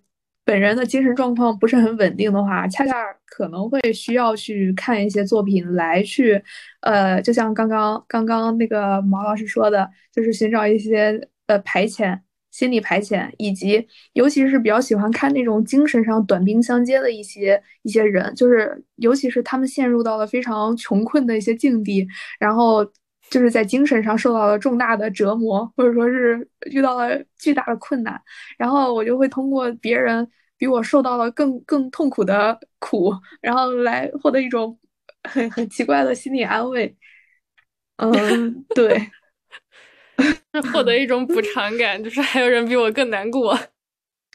[0.43, 2.93] 本人的精神状况不是很稳定的话，恰恰
[3.27, 6.41] 可能会需要去看一些作品来去，
[6.81, 22.05] 呃，就像刚刚刚刚那个毛老师说的，就是寻找一些呃排遣、心理排遣，以及尤其是比较喜欢看那种精神上短兵相接的一些一些人，就是尤其是他们陷入到了非常穷困的一些境地，
[22.39, 22.85] 然后
[23.31, 28.21] 就是在精神上受到了重大的折磨，或者说是遇到了巨大的困难，
[28.59, 30.29] 然后我就会通过别人。
[30.57, 34.77] 比我受到了更更痛苦的苦，然后来获得一种
[35.27, 36.95] 很很奇怪的心理安慰。
[37.95, 39.09] 嗯，对，
[40.71, 43.57] 获得一种补偿感，就是还有人比我更难过。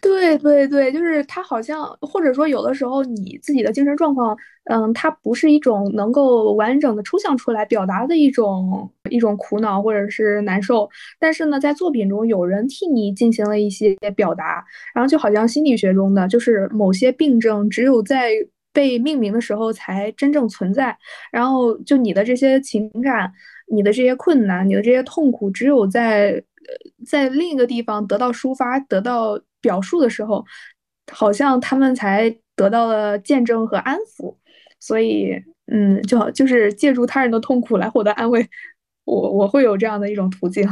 [0.03, 18.33] 对对对，就是他好像，或者说有的时候你自己的精神状况，嗯，它不是一种能够完整的抽象出来表达的一种一种苦恼或者是难受，但是呢，在作品中有人替你进行了一些表达，然后就好像心理学中的，就是某些病症只有在
[18.73, 20.97] 被命名的时候才真正存在，
[21.33, 23.33] 然后就你的这些情感、
[23.73, 29.41] 你的这些困难、你的这些痛苦，只有在呃在另一个地方得到抒发，得到。
[29.67, 30.45] 表述的时候，
[31.13, 34.37] 好像他们才得到了见证和安抚，
[34.79, 35.35] 所以，
[35.67, 38.49] 嗯，就好就是借助他人的痛苦来获得安慰，
[39.05, 40.65] 我我会有这样的一种途径。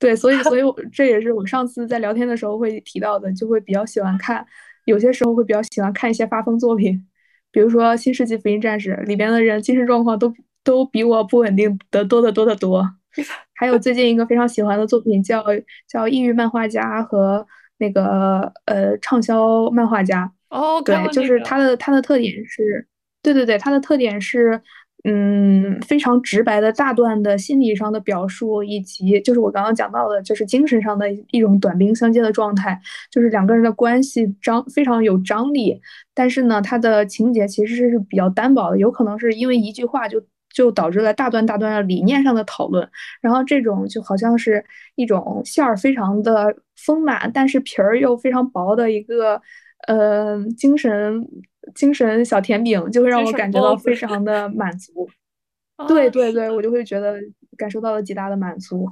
[0.00, 4.44] 对，所以，所以这也是我上次在聊天的时候会提到的，就会比较喜欢看，
[4.86, 7.06] 有些时候会比较喜欢看一些发疯作品，
[7.52, 12.84] 比如说《新世纪福音战士》里边的人精神状况都都比我不稳定的多得多得多。
[13.54, 15.42] 还有最近一个非常喜欢的作品叫
[15.88, 17.46] 叫《抑郁漫画家》和。
[17.84, 22.86] 那个呃，畅销漫画家哦，对，就是他的他的特点是，
[23.22, 24.58] 对对对，他的特点是，
[25.04, 35.78] 嗯，非常直白的大段的心理上的表述，以及就是我刚刚讲到的，就是精神上的一种短兵相接的状态，就是两个人的关系张非常有张力，
[36.14, 40.22] 但是呢，他的情节其实是比较单薄的，有可能是因为一句话就。
[40.54, 42.88] 就导致了大段大段的理念上的讨论，
[43.20, 44.64] 然后这种就好像是
[44.94, 49.42] 一种馅儿非常的丰满，但是皮儿又非常薄的一个，
[49.88, 51.26] 呃，精神
[51.74, 55.10] 精神小甜饼，就会让我感觉到非常的满足。
[55.88, 57.16] 对对对，我就会觉得
[57.58, 58.88] 感受到了极大的满足。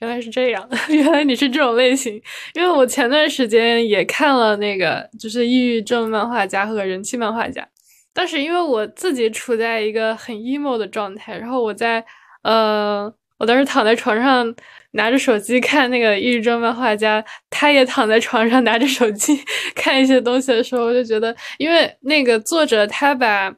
[0.00, 2.14] 原来是这样， 原来你是这种类型，
[2.54, 7.68] 因为我前段时间也看了那个，就是抑郁症漫画家和人气漫画家。
[8.18, 12.04] 但是因为我自己处在一个很 emo 的状态，然后我在
[12.42, 13.04] 呃，
[13.38, 14.52] 我当时躺在床上
[14.90, 19.40] 拿着手机看那个《抑郁症漫画家》，他也躺在床上拿着手机
[19.76, 23.48] 看一些东西的时候，我就觉得，因为那个作者他把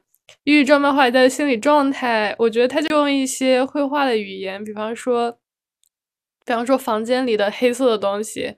[0.45, 5.39] 抑郁症漫画家的心理状态，我觉得他就用一些绘画的语言，比方说，
[6.45, 8.57] 比方说房间里的黑色的东西，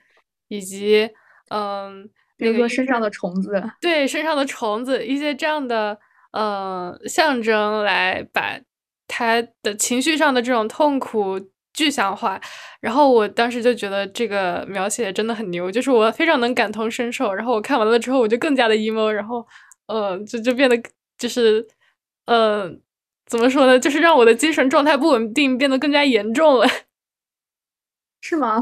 [0.48, 1.08] 以及
[1.50, 2.10] 嗯。
[2.42, 5.98] 比如说身上的虫子，对身上的虫子，一些这样的
[6.32, 8.58] 呃象征来把
[9.06, 11.40] 他的情绪上的这种痛苦
[11.72, 12.40] 具象化。
[12.80, 17.32] 然后我当时就觉得这个描写真的很牛，就是我非常能感同身受。
[17.32, 19.46] 然后我看完了之后，我就更加的 emo，然后
[19.86, 20.82] 呃就就变得
[21.16, 21.66] 就是
[22.26, 22.70] 呃
[23.26, 26.66] 怎么说呢，就是让我的精神状态不稳定变得更加严重了，
[28.20, 28.60] 是吗？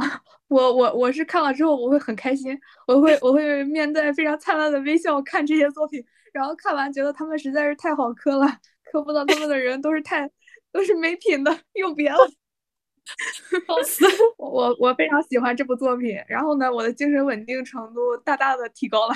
[0.50, 8.46] 我我我是看了之后我会很开心，我会我会面带非常灿烂的微笑看这些作品，然后看完觉得他们实在是太好磕了，
[8.84, 10.28] 磕不到他们的人都是太
[10.72, 12.18] 都是没品的，又别了。
[13.66, 14.04] 笑死！
[14.36, 19.14] 我我非常喜欢这部作品，然后呢，我的精神稳定程度大大的提高了，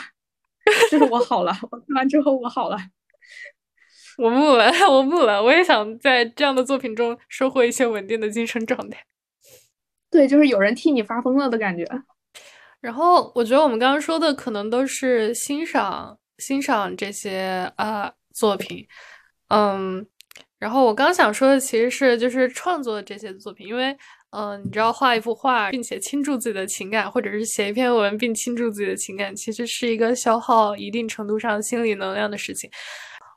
[0.90, 2.78] 就是我好了，我看完之后我好了。
[4.18, 9.04] 我不了，我不了，我也想在这样的作品中收获一些稳定的精神状态。
[10.14, 11.84] 对，就是有人替你发疯了的感觉。
[12.80, 18.86] 然后我觉得我们刚刚说的可能都是欣赏欣赏这些啊作品，
[19.48, 20.06] 嗯，
[20.60, 23.96] 然后我刚想说的其实是就是创作这些作品，因为
[24.30, 32.70] 嗯，你知道画一幅画并且倾注自己的情感，或者是写一篇文并倾注自己的情感，其实是一个消耗一定程度上心理能量的事情。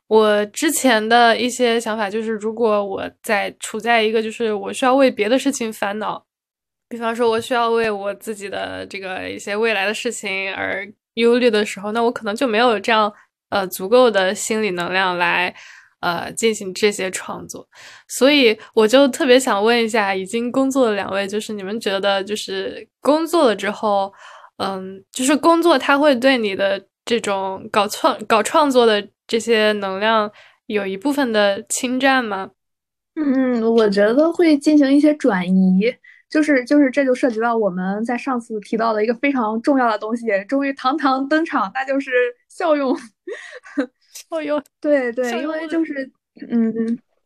[0.06, 6.27] 我之前的一些想法就是，如果我在处在一个就是我需要为别的事情烦恼。
[6.88, 13.12] 比方说，我需要为我自己的这个一些未来的事情而忧虑的时候，那我可能就没有这样
[13.50, 15.54] 呃足够的心理能量来
[16.00, 17.68] 呃进行这些创作。
[18.08, 24.10] 所以，我就特别想问一下，已经工作的两位，就是你们觉得，就是工作了之后，
[24.56, 30.30] 嗯，就是工作它会对你的这种搞创搞创作的这些能量
[30.66, 32.50] 有一部分的侵占吗？
[33.16, 35.94] 嗯，我觉得会进行一些转移。
[36.30, 42.10] 就是就是，这就涉及到我们在上次提到的一个非常重要的东西，终于堂堂登场，那就是
[42.48, 42.96] 效用。
[44.30, 46.10] 效用，对对，因为就是，
[46.50, 46.72] 嗯，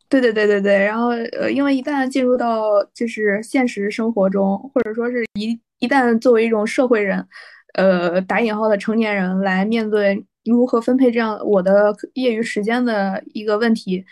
[0.07, 0.85] 对对对对对。
[0.85, 7.25] 然后呃，因为一旦进入到就是现实生活中，或者说是一一旦作为一种社会人，
[7.73, 14.05] 呃，打引号的成年人来面对如何分配这样我的业余时间的一个问题。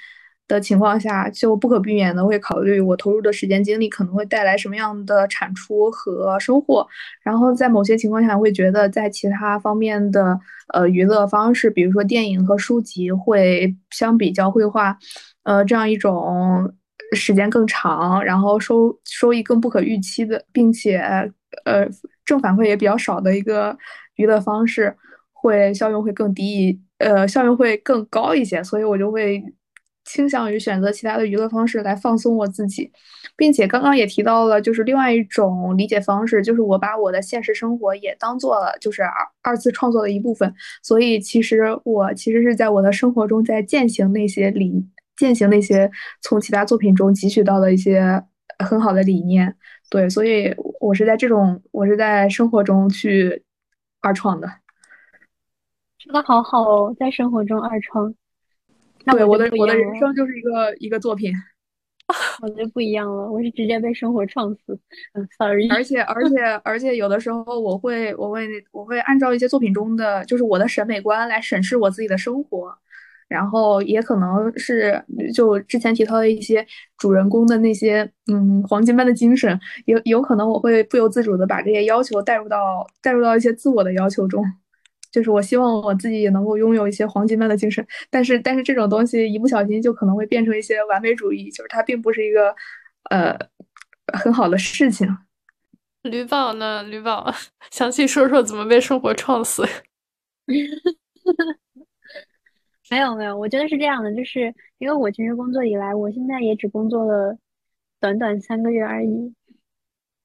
[0.51, 6.85] 的情况下，就不可避免的会考虑我投入的时间精力可能会带来什么样的产出和收获。
[7.23, 10.37] 然后在某些情况下，会觉得在其他方面的
[10.73, 14.97] 呃娱乐方式，比如说电影和书籍，会相比较绘画，
[15.43, 16.73] 呃这样一种
[17.15, 20.97] 时间更长，然后收收益更不可预期的，并且
[21.63, 21.87] 呃
[22.25, 23.77] 正反馈也比较少的一个
[24.15, 24.93] 娱乐方式，
[25.31, 28.61] 会效用会更低，呃效用会更高一些。
[28.61, 29.41] 所以我就会。
[30.11, 32.91] 倾向于选择其他的娱乐方式来放松我自己，
[33.37, 40.53] 并且刚刚也提到了，就是另外一种理解方式，就是我把我的现实生活也当做了就是二二次创作的一部分。
[40.83, 45.89] 所以其实我其实是在我的生活中在践行那些理践行那些
[46.21, 48.21] 从其他作品中汲取到的一些
[48.59, 49.55] 很好的理念。
[49.89, 53.43] 对，所以我是在这种我是在生活中去
[54.01, 54.49] 二创的。
[55.99, 58.13] 说的好好哦，在生活中二创。
[59.05, 61.33] 对，我的我的人生就是一个一个作品，
[62.41, 64.77] 我就不一样了，我是直接被生活创死。
[65.13, 65.69] 嗯，sorry。
[65.69, 72.73] 而且而且而且，有的时候我会我会我会按照一些作品中的就是我的审美观来审视我自己的生活，
[73.27, 75.01] 然后也可能是
[75.33, 76.65] 就之前提到的一些
[76.97, 84.43] 主人公的那些嗯黄金般的精神，有有可能我会不由自主的把这些要求带入到带入到一些自我的要求中。
[85.11, 92.55] 就是我希望我自己也能够拥有一些黄金般的精神，但是但是这种东西一不小心就可能会变成一些完美主义，就是它并不是一个
[93.09, 93.37] 呃
[94.13, 95.07] 很好的事情。
[96.03, 96.81] 吕宝呢？
[96.83, 97.31] 吕宝，
[97.71, 99.63] 详细说说怎么被生活撞死？
[102.89, 107.37] 没有没有，我觉得是这样的，就是因为我其实工作以来，我现在也只工作了
[107.99, 109.33] 短短三个月而已，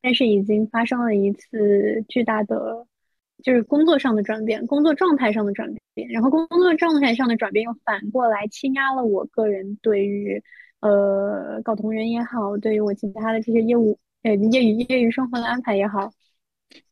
[0.00, 2.86] 但是已经发生了一次巨大的。
[3.42, 10.42] 就是工作上的转变，工作状态上的转变，然后工作状态上的转变又反过来欺压了我个人对于，
[10.80, 16.10] 呃，搞同人也好，对于我其他的这些业务，呃，业余业余生活的安排也好，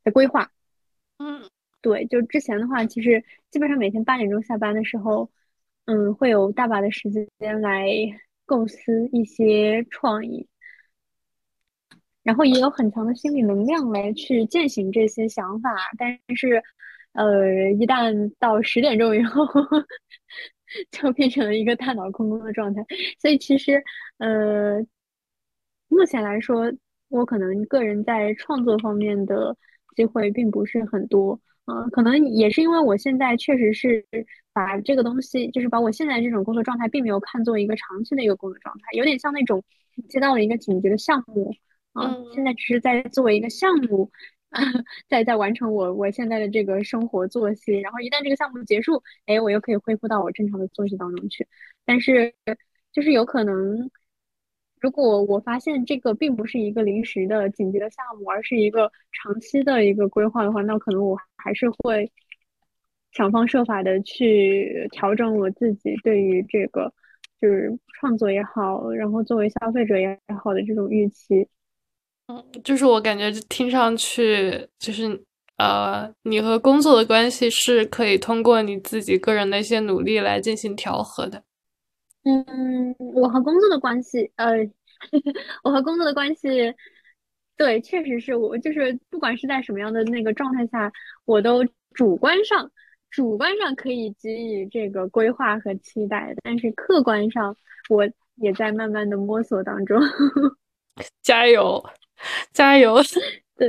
[0.04, 0.50] 的规划。
[1.18, 1.48] 嗯，
[1.80, 5.30] 对，就之前的话，其实基本上每天八点钟下班的时候，
[5.86, 7.88] 嗯，会有大把的时间来
[8.46, 10.46] 构思一些创意，
[12.24, 15.70] 然后也有很强的心理能量来去践行这些想法。
[15.96, 16.60] 但是，
[17.12, 19.46] 呃，一旦到十点钟以后，
[20.90, 22.84] 就变成了一个大脑空空的状态。
[23.20, 23.82] 所以，其实，
[24.18, 24.84] 呃，
[25.88, 26.72] 目前来说，
[27.08, 29.56] 我可能个人在创作方面的
[29.94, 31.38] 机会并不是很多。
[31.66, 34.04] 嗯，可能也是因为我现在确实是
[34.52, 39.62] 把这个东西，就是把我现在这种工作状态，并没有看作一个长期的一个工作状态，有点像那种
[40.08, 41.54] 接到了一个紧急的项目，
[41.94, 44.10] 啊，现在只是在做一个项目，
[45.08, 51.46] 在在完成我我现在的这个生活作息，然后一旦这个项目结束，哎，我又可以恢复到我正常的作息当中去，
[51.84, 52.34] 但是
[52.92, 53.90] 就是有可能。
[54.80, 62.12] 如果我发现这个并不是一个临时的紧急的项目，而是一个长期的一个规划的话，那可能我还是会
[63.10, 66.92] 想方设法的去调整我自己对于这个
[67.40, 71.48] 就是创作也好，然后作为消费者也好的这种预期。
[72.26, 75.22] 嗯，就是我感觉听上去就是
[75.58, 81.42] 呃，你和工作的关系是可以通过你自己个人的一些努力来进行调和的。
[82.24, 84.56] 嗯，我和工作的关系，呃，
[85.62, 86.48] 我和工作的关系，
[87.56, 90.90] 对，确实是我，就是不管是在什么样的那个状态下，
[91.26, 91.62] 我都
[91.92, 92.70] 主观上，
[93.10, 97.54] 主观上可以给予这个规划和期待，但是客观上，
[97.90, 100.00] 我也在慢慢的摸索当中。
[101.22, 101.84] 加油，
[102.52, 102.96] 加油！
[103.56, 103.68] 对，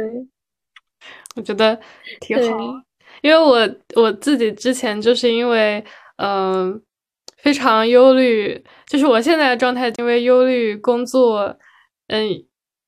[1.36, 1.80] 我觉得
[2.20, 2.58] 挺好，
[3.22, 3.68] 因为我
[4.02, 5.84] 我自己之前就是因为，
[6.18, 6.82] 嗯。
[7.38, 11.56] 非常忧虑，就是我现在的状态，因为忧虑工作，
[12.08, 12.28] 嗯，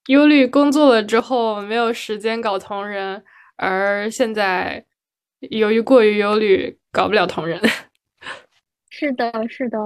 [0.08, 3.24] 忧虑工作了之后没有时间搞同人，
[3.56, 4.84] 而现在
[5.52, 7.62] 由于过于忧虑，搞不了同人。
[8.90, 9.78] 是的，是的，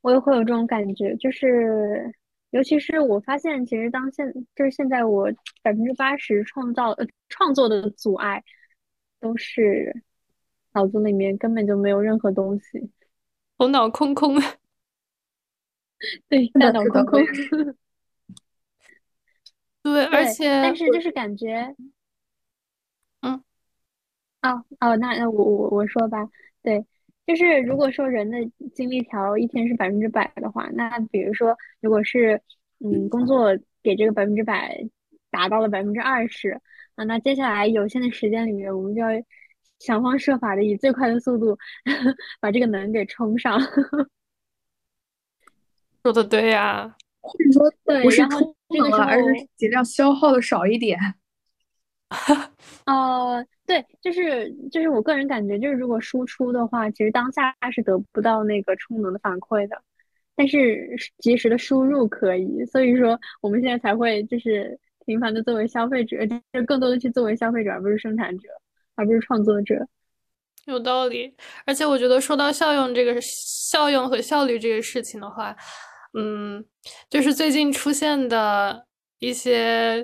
[0.00, 2.10] 我也会有这种感觉，就是
[2.56, 5.30] 尤其是我发现，其实当现就是现在我
[5.62, 8.42] 百分之八十创造呃创作的阻碍，
[9.20, 10.02] 都是
[10.72, 12.90] 脑子里面根本就没有任何东西。
[13.58, 14.36] 头脑空空，
[16.28, 17.20] 对， 大脑空空。
[19.82, 21.76] 对，而且，但是就是感觉，
[23.20, 23.42] 嗯，
[24.40, 26.28] 哦哦，那那我我我说吧，
[26.62, 26.86] 对，
[27.26, 28.38] 就是如果说人的
[28.74, 32.40] 精力条一天是百分之百的话，那比如说，如果是
[32.78, 34.78] 嗯工作给这个百分之百
[35.30, 36.60] 达到了百分之二十
[36.94, 39.08] 啊，那接下来有限的时间里面，我们就要。
[39.78, 41.54] 想方设法的以最快的速度
[42.40, 43.60] 把这个能给冲上，
[46.02, 47.70] 说的对呀，或者说
[48.02, 48.40] 不是冲
[48.90, 49.24] 了，而是
[49.54, 50.98] 尽量消耗的少一点。
[52.86, 59.76] 呃，对，就是就是我个人感觉，就是如果输出的话，其实当下是得不到那个充能的反馈的，
[60.34, 68.48] 但是及时的输入可以，所以说我们现在才会就是频繁的作为消费者，就更多的去作为消费者，而不是生产者。
[68.98, 69.86] 而不是创作者，
[70.64, 71.36] 有道理。
[71.66, 75.54] 而且我觉得说到效用这个效用和效率这个事情的话，
[76.14, 76.64] 嗯，
[77.10, 78.86] 就是最近出现的
[79.18, 80.02] 一些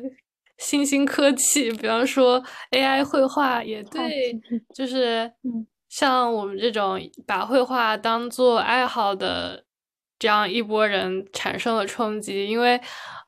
[0.63, 4.33] 新兴科技，比方说 AI 绘画，也 对，
[4.75, 5.31] 就是
[5.89, 9.65] 像我们这种把绘画当做爱好的
[10.19, 12.81] 这样一波人产生了冲击，因为，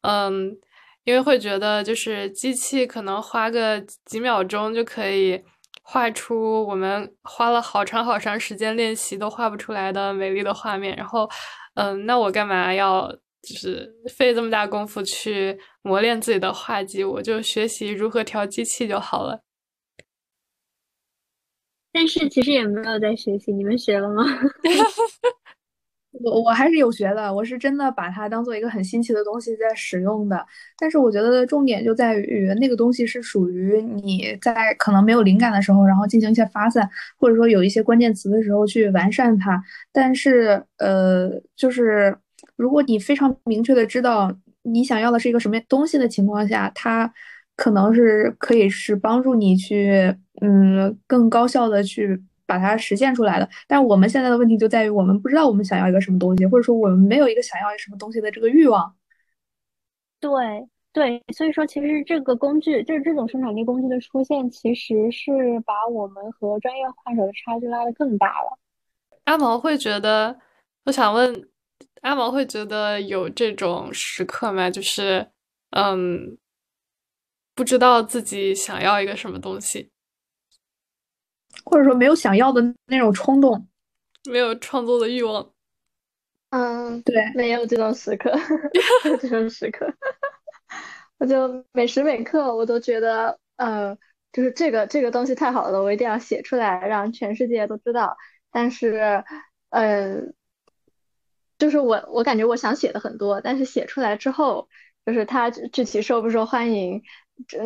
[0.03, 0.57] 嗯，
[1.03, 5.43] 因为会觉得就是机器可能花个几秒钟就可以。
[5.87, 11.29] 画出我们花了好长好长时间练习都画不出来的美丽的画面，然后，
[11.75, 13.15] 嗯，那我干嘛要
[13.45, 17.05] 就是费这么大功夫去磨练自己的画技？
[17.05, 19.43] 我就学习如何调机器就好了。
[21.93, 24.25] 但是其实也没有在学习，你们学了吗？
[26.25, 30.47] 我我还是有学的，我是真的把它当做一个很新奇的东西在使用的。
[30.79, 36.89] 但是我觉得重点就在于那个东西是属于你在可能没有灵感的时候，然后进行一些发散，
[37.19, 39.61] 或者说有一些关键词的时候去完善它。
[39.93, 42.17] 但是呃，就是
[42.57, 47.13] 如果你非常明确的知道你想要的是一个什么东西的情况下，它
[47.57, 52.23] 可能是可以是帮助你去嗯更高效的去。
[52.47, 58.95] 把它实现出来的，但我们现在的问题就在于我们不知道我们想要一个什么东西，或者说我们没有一个想要什么东西的这个欲望。
[60.21, 68.59] 对对，所以说其实这个工具就是这种生产力工具的出现，其实是把我们和专业画手的差距拉得更大了。
[69.25, 70.37] 阿毛会觉得，
[70.85, 71.49] 我想问，
[72.03, 74.71] 阿毛会觉得有这种时刻吗？
[74.71, 75.27] 就是
[75.71, 76.37] 嗯，
[77.55, 79.91] 不知道自己想要一个什么东西。
[81.65, 83.67] 或者说没有想要的那种冲动，
[84.31, 85.51] 没有创作的欲望。
[86.51, 88.31] 嗯，对，没有这种时刻，
[89.05, 89.87] 没有这种时刻。
[91.19, 93.97] 我就每时每刻我都觉得，呃，
[94.33, 98.17] 就是这个这个东西太好了，我一定要写出来，让全世界都知道。
[98.51, 99.25] 但是，
[99.71, 100.21] 呃，
[101.59, 104.69] 就是我我感觉我想写的很多，但是写出来之后，
[105.07, 107.03] 就是它具体受不受欢迎，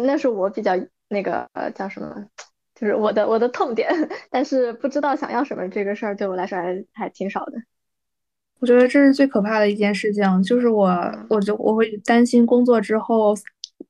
[0.05, 0.73] 那是我比较
[1.09, 2.27] 那个呃叫什么，
[2.75, 3.91] 就是我的我的痛点。
[4.31, 7.53] 但是不知道想要什么这个事儿，对我来说还还挺少的。
[8.61, 10.91] 我觉得这是最可怕的一件事情，就是我，
[11.31, 13.33] 我就我会担心工作之后，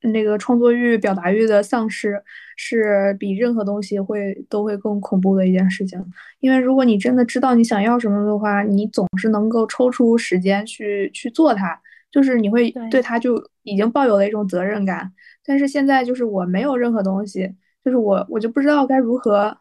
[0.01, 2.23] 那个创作欲、表达欲的丧失，
[2.57, 6.03] 是比任何东西会都会更恐怖的一件事情。
[6.41, 11.81] 因为如果你真的知道你想要什么的话，你总是能够抽出时间去去做它，
[12.11, 15.13] 就是你会对它就已经抱有了一种责任感。
[15.45, 17.53] 但是现在就是我没有任何东西，
[17.85, 19.57] 就是我我就不知道该如何，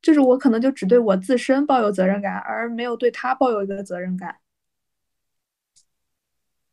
[0.00, 4.36] 就是我可能就只对我自身抱有责任感，而没有对他抱有一个责任感。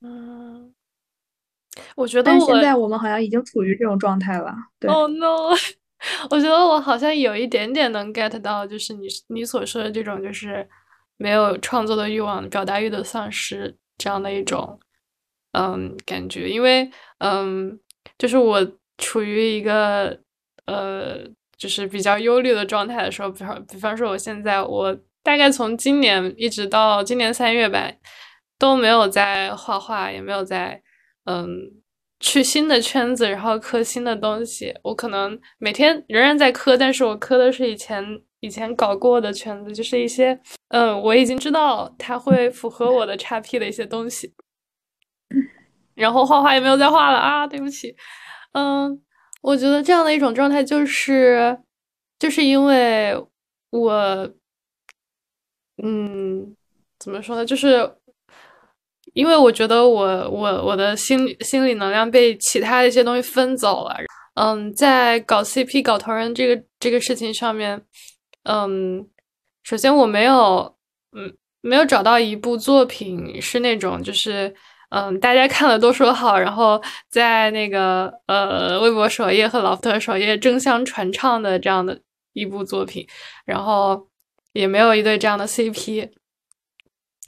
[0.01, 0.73] 嗯，
[1.95, 4.53] 我觉得现在我们好像已经处于这种状态了。
[4.87, 5.49] Oh no！
[6.29, 10.67] 我觉得我好像有一点点能 get 到，就是你你所说的这种，就是
[11.17, 14.79] 没有创作的欲望、表达欲的丧失这样的一种
[15.51, 16.49] 嗯感觉。
[16.49, 16.89] 因为
[17.19, 17.79] 嗯，
[18.17, 18.65] 就是我
[18.97, 20.19] 处于一个
[20.65, 21.19] 呃，
[21.57, 27.91] 就是比较忧虑的状态的时候，比方比方说，我现在我大概从今年一直到今年三月吧。
[28.59, 30.79] 都没有在画画，也没有在
[31.25, 31.80] 嗯
[32.21, 34.73] 去新的圈子，然后磕新的东西。
[34.83, 38.05] 我可能每天仍然在磕，但是我磕的是以前
[38.39, 44.33] 以前搞过的圈子，就是一些嗯我已经知道它会符合我的 XP 的一些东西。
[45.95, 47.95] 然后画画也没有再画了啊，对不起。
[48.53, 49.01] 嗯，
[49.41, 51.57] 我觉得这样的一种状态就是，
[52.19, 53.15] 就是因为
[53.71, 54.33] 我
[55.83, 56.55] 嗯
[56.99, 57.95] 怎么说呢，就是。
[59.13, 63.97] 因为我觉得我我我的心心理能量被其他的一些东西分走了，
[64.35, 67.81] 嗯，在搞 CP 搞同人这个这个事情上面，
[68.43, 69.05] 嗯，
[69.63, 70.75] 首先我没有
[71.11, 74.53] 嗯没有找到一部作品是那种就是
[74.91, 81.99] 嗯大家看了都说好，然后在那个呃微博首页和老福特首页争相传唱的这样的
[82.31, 83.05] 一部作品，
[83.45, 84.07] 然后
[84.53, 86.09] 也没有一对这样的 CP，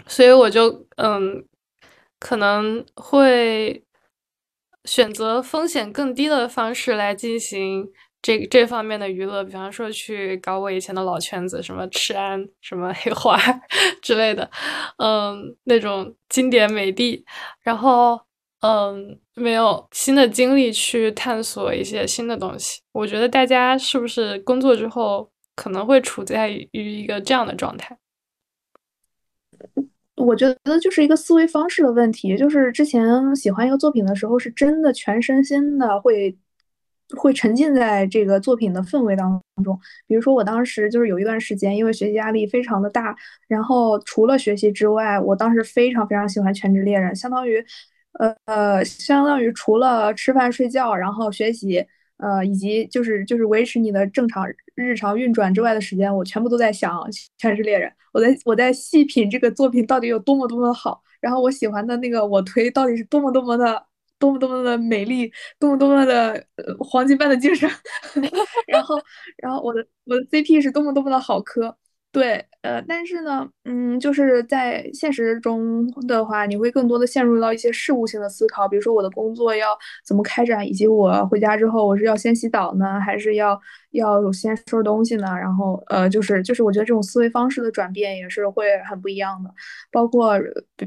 [0.08, 1.46] 所以我就嗯。
[2.24, 3.84] 可能会
[4.86, 7.86] 选择风险更低的方式来进行
[8.22, 13.38] 这这方面的娱乐，比方说去搞我以前的老圈子，什么赤安、什么黑花
[14.02, 14.50] 之类的，
[15.00, 17.26] 嗯，那种经典美的，
[17.62, 18.18] 然后
[18.62, 22.80] 嗯，没有新的精力去探索一些新的东西。
[22.94, 27.98] 我觉得大家是不是工作之后可能会处在于一个这样的状态？
[30.24, 33.04] 我觉得就是一个思维方式的问题，就是之前
[33.36, 36.36] 喜欢一个作品的时候，是真的全身心的会
[37.18, 39.80] 会沉浸在这个作品的氛围当中。
[40.08, 43.16] 比如说，我当时就是有一段时间，因为学习压力非常的大，
[43.48, 47.64] 然后除了学习之外，我当时非常非常喜欢《全职猎人》，相当于，
[48.20, 51.86] 呃呃，相当于除了吃饭睡觉，然后学习。
[52.18, 54.46] 呃，以及就是就是维持你的正常
[54.76, 56.94] 日常运转之外的时间，我全部都在想
[57.38, 63.86] 《全职猎人》，我在我在细品这个作品到底有多么多么的好，然后我喜欢的那个我推到底是多么多么的
[64.20, 66.44] 多么多么的美丽，多么多么的
[66.80, 67.70] 黄金般的精神，
[68.68, 68.96] 然后
[69.38, 71.76] 然后我的我的 CP 是多么多么的好磕。
[72.12, 83.60] 对，呃，但是呢，嗯，就是在现实中的话，你会更多的陷入到一些事务性的思考，比如说我的工作要怎么开展，以及我回家之后我是要先洗澡呢，还是要
[83.94, 85.28] 要先收拾东西呢？
[85.36, 89.50] 然后，呃，就是就是我觉得这种思维方式的转变也是会很不一样的，
[89.92, 90.34] 包括，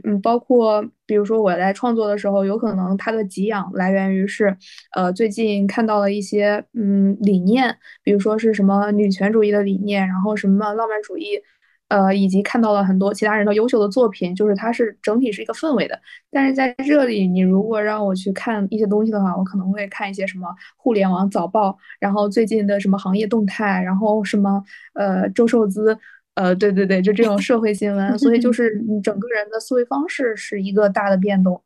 [0.04, 0.84] 嗯，包括。
[1.08, 4.56] 比如说我在创作的时候，有可能它的给养来源于是，
[4.96, 11.40] 呃，最近看到了一些嗯理念，比如说是什么女权主义的理念，然后什么浪漫主义，
[11.88, 15.98] 呃，以及看到了很多其他人的优秀的作品，就是它是整体是一个氛围的。
[16.30, 24.62] 但是在这里，你如果让我去看一些东西的话，我可能会看一些什么互联网早报，然后最近的什么行业动态，然后什么
[24.94, 25.96] 呃周受资。
[26.34, 31.62] 呃，对对对，就这种社会新闻，所以就 是你整个人的思维方式是一个大的变动。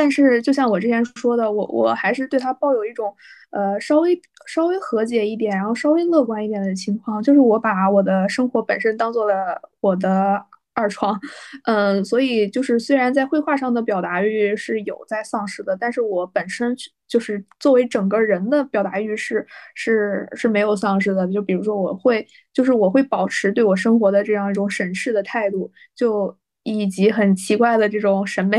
[0.00, 3.14] 但是，就像我之前说的，我我还是对他抱有一种
[3.50, 10.42] 呃稍微稍微和解一点，然后稍微乐观一点的情况，就是我把我的生活本身当做了我的
[10.72, 11.20] 二创，
[11.64, 16.74] 嗯，所以就是虽然在绘画上的表达欲是有在丧失的，但是我本身
[17.06, 21.30] 就是作为整个人的表达欲是是是没有丧失的。
[21.30, 28.58] 就比如说我会就是我会保持对我生活的这样一种审视的态度，就以及很奇怪的这种审美，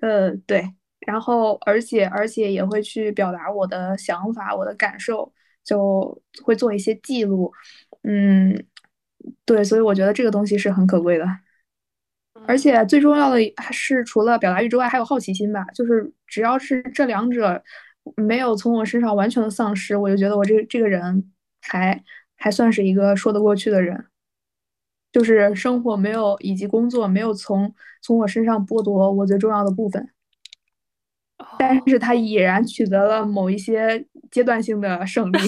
[0.00, 0.74] 呃，对，
[1.06, 5.32] 然后而且而且也会去表达我的想法、我的感受，
[5.62, 7.52] 就会做一些记录，
[8.04, 8.64] 嗯。
[9.44, 11.24] 对，所以我觉得这个东西是很可贵的，
[12.44, 15.64] 而且最重要的还是除了表达欲之外，还有好奇心吧。
[15.72, 17.62] 就是只要是这两者
[18.16, 22.02] 没有从我身上完全的丧失，我就觉得我这这个人还
[22.36, 24.04] 还算是一个说得过去的人。
[25.12, 30.08] 就是生活没有以及工作没有从从我身上剥夺我最重要的部分，
[31.58, 35.38] 但是他已然取得了某一些阶段性的胜利，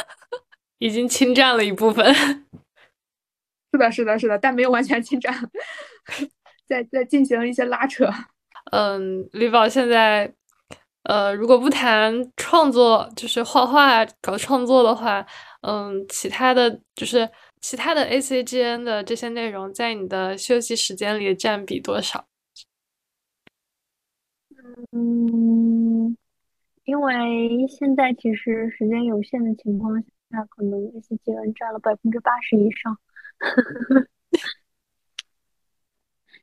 [0.78, 2.14] 已经侵占了一部分。
[3.72, 5.34] 是的，是的，是的，但没有完全侵占，
[6.68, 8.08] 在在进行一些拉扯。
[8.70, 10.32] 嗯，李宝现在，
[11.02, 15.26] 呃，如果不谈创作，就是画画搞创作的话，
[15.62, 17.28] 嗯，其他的就是
[17.64, 22.28] 其他的 ACGN 的这些内容，在你的休息时间里占比多少？
[24.92, 26.14] 嗯，
[26.84, 29.98] 因为现在其实时间有限的情况
[30.30, 32.98] 下，可能 ACGN 占了百分之八十以上。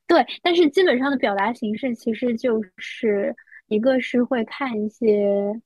[0.08, 3.36] 对，但是基本上的表达形式其实就是
[3.68, 5.62] 一个是会看一些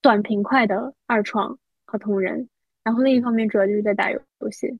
[0.00, 2.48] 短平快的二创和同人，
[2.84, 4.20] 然后另一方面主要就是在打游
[4.50, 4.78] 戏。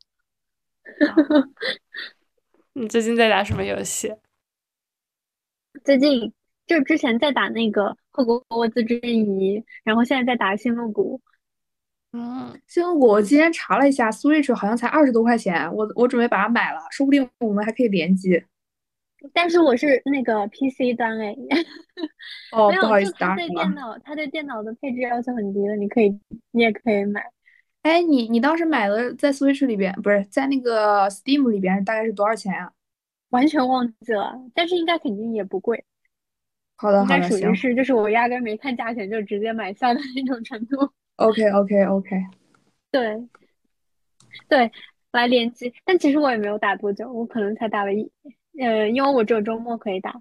[2.74, 4.14] 你最近在打什么游戏？
[5.84, 6.32] 最近
[6.66, 11.20] 就之前在打那个《后国国自之遗》，然后现在在打《星露谷》。
[12.12, 18.42] 嗯，星谷，我今天查了一下，Switch 好像才二十多块钱，我我准备把它买了，说不定我们还可以联机。
[19.32, 21.36] 但是我是那个 PC 端哎，
[22.52, 26.18] 哦，不好意思，打他对电脑，他对电脑的配置要求很低的，你可以，
[26.50, 27.24] 你也可以买。
[27.82, 32.72] 哎，你你当时买的在 Switch 里边，不是在那个 Steam 里边，大概是多少钱啊？
[33.30, 35.84] 完全忘记了，但是应该肯定也不贵。
[36.76, 40.90] 好的好的，属于是就是我压根没看价钱就直接买下的那种程度。
[41.16, 42.16] OK OK OK，
[42.90, 43.28] 对，
[44.48, 44.70] 对，
[45.12, 48.10] 来联机，但其实我也没有打多久，我可能才打了一，
[48.58, 50.20] 呃，因为我只有周末可以打，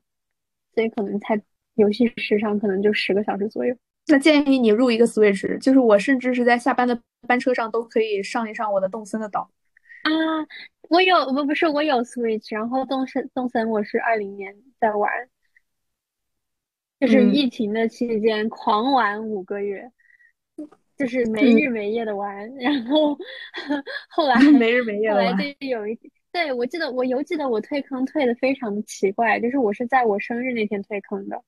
[0.74, 1.42] 所以可能才
[1.76, 3.76] 游戏时长可能就十个小时左右。
[4.10, 9.50] 那建议你入一个 Switch，就是我甚至是在下班的班车上都可以上一上我的动森的岛。
[10.04, 10.12] 啊，
[10.90, 15.12] 我有不不是我有 Switch，然后动森动森我是二零年在玩，
[17.00, 19.92] 就是疫情的期间狂玩五个月。
[20.98, 23.18] 就是没日没夜的玩，然后
[24.10, 25.98] 后来 没日没夜后来就有一
[26.30, 31.42] 对我记得我犹记得我退坑退的非常的奇怪，就是我是在我生日那天退坑的，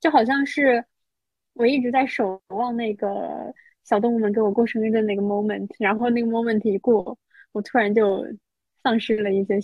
[0.00, 0.84] 就好像是
[1.58, 3.52] 我一直在守望那个
[3.84, 7.18] 小动物们给我过生日的那个 moment，然后那个 moment 一过，
[7.52, 8.24] 我突然就
[8.82, 9.60] 丧失了一些，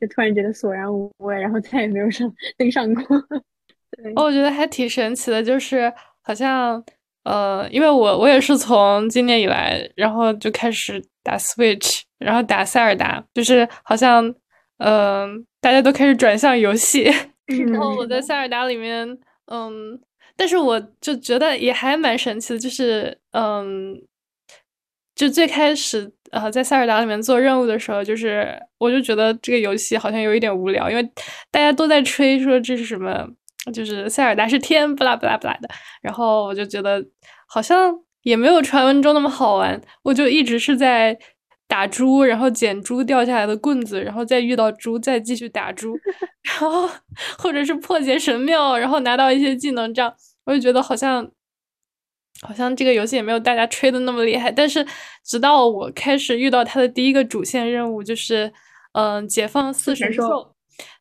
[0.00, 3.04] 就突然觉得索然无味，然后再也没有上登上过。
[3.90, 6.82] 对，我觉得还挺神奇的，就是好像。
[7.28, 14.32] 呃，因为我我也是从今年以来，然后就开始打 Switch，然后打塞尔达，就是好像，
[14.78, 17.10] 嗯，大家都开始转向游戏。
[17.72, 19.04] 然后我在塞尔达里面，
[19.46, 20.00] 嗯，
[20.36, 24.00] 但是我就觉得也还蛮神奇的，就是，嗯，
[25.14, 31.02] 就最开始，呃，在塞尔达里面做任务的时候，就是我就觉得这个游戏好像有一点无聊，因为
[31.50, 33.28] 大家都在吹说这是什么。
[33.74, 35.68] 就是塞尔达是天，不拉不拉不拉的，
[36.00, 37.04] 然后我就觉得
[37.48, 41.18] 好像也没有传闻中那么好玩，我就一直是在
[41.76, 45.94] 打猪，然后捡猪掉下来的棍子，然后再遇到猪再继续打猪，
[46.40, 46.88] 然后
[47.36, 50.10] 或者是破解神庙，然后拿到一些技能，这样
[50.46, 51.30] 我就觉得好像
[52.40, 54.50] 好像这个游戏也没有大家吹的那么厉害。
[54.50, 54.86] 但是
[55.22, 58.50] 直到我开始遇到它的第一个主线任务，就是
[58.92, 60.55] 嗯，解放四神兽，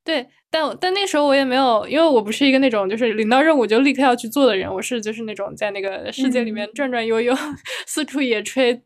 [0.05, 0.25] 对。
[0.51, 7.35] 但但那时候我也没有，因为我不是一个那种就是领到任务就立刻要去做的人，我是就是那种在那个世界里面转转悠悠，
[7.85, 8.79] 四处野炊，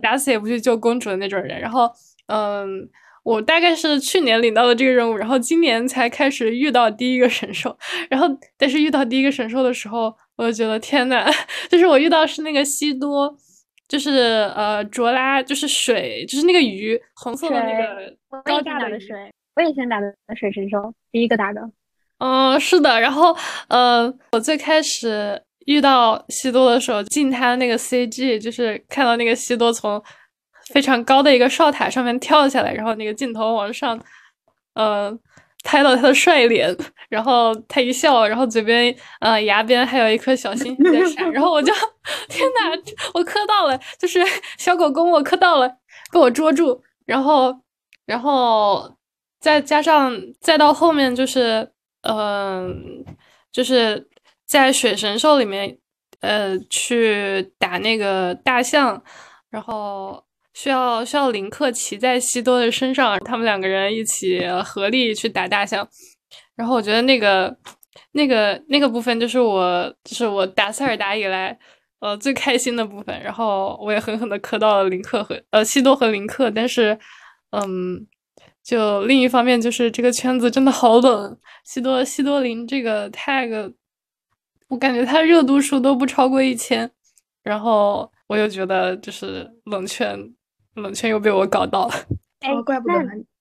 [0.00, 1.58] 打死也不去救公主的那种人。
[1.60, 1.90] 然后，
[2.28, 2.88] 嗯，
[3.24, 7.76] 我大概是去年领到的这个任务，然后今年才开始遇到第一个神兽。
[8.08, 11.26] 然后，但是遇到第一个神兽的时候，我就觉得天呐，
[11.68, 13.36] 就是我遇到是那个西多，
[13.88, 19.28] 就是呃卓拉，就是水，就是那个鱼，红色的那个高大的水。
[19.56, 21.60] 我也先打的水神兽，第一个打的。
[22.18, 23.00] 嗯，是的。
[23.00, 23.36] 然后，
[23.68, 30.02] 呃，我最开始遇到西多的时候，进他那个 CG，就是看到那个西多从
[30.72, 33.98] 非常高的一个哨塔上面跳下来，然后那个镜头往上，
[34.74, 35.18] 呃，
[35.64, 36.74] 拍到他的帅脸，
[37.08, 41.72] 然后他一笑，然后嘴边呃牙边还有一颗小星星在闪，然后我就
[42.28, 44.20] 天哪，我磕到了，就是
[44.58, 45.68] 小狗狗我磕到了，
[46.12, 47.54] 被我捉住，然后
[48.06, 48.95] 然后
[49.46, 51.70] 再加上再到后面就是
[52.02, 53.04] 嗯，
[53.52, 54.08] 就是
[54.44, 55.78] 在水神兽里面。
[56.20, 59.00] 呃，去打那个大象，
[59.50, 60.24] 然后
[60.54, 65.86] 需要需要林克骑在西多的身上，他们两个人一起合力去打大象。
[66.56, 67.54] 然后我觉得那个
[68.12, 71.56] 那个那个部分就是我就是我打塞尔达以来
[72.00, 73.20] 呃最开心的部分。
[73.22, 76.98] 然后我也狠狠的磕到了林克和呃西多和林克，但是
[77.50, 78.06] 嗯，
[78.66, 83.72] 就另一方面就是这个圈子真的好冷，西多西多林这个 tag。
[84.66, 86.90] 我感觉它热度数都不超过一千，
[87.44, 90.18] 然后我又觉得就是冷圈，
[90.74, 91.94] 冷圈又被我搞到了。
[92.48, 92.94] 哦，怪不得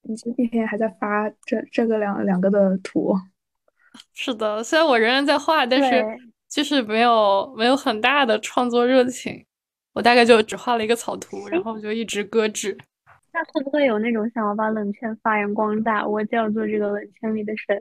[0.03, 3.15] 你今天还在发这这个两两个的图。
[4.13, 6.05] 是的，虽然我仍然在画，但是
[6.47, 9.43] 就是没有没有很大的创作热情。
[9.93, 12.77] 我大概就只画了一个草图，然后就一直搁置。
[13.35, 16.07] 那会不会有那种想要把冷圈发扬光大？
[16.07, 17.77] 我就要做这个冷圈里的神，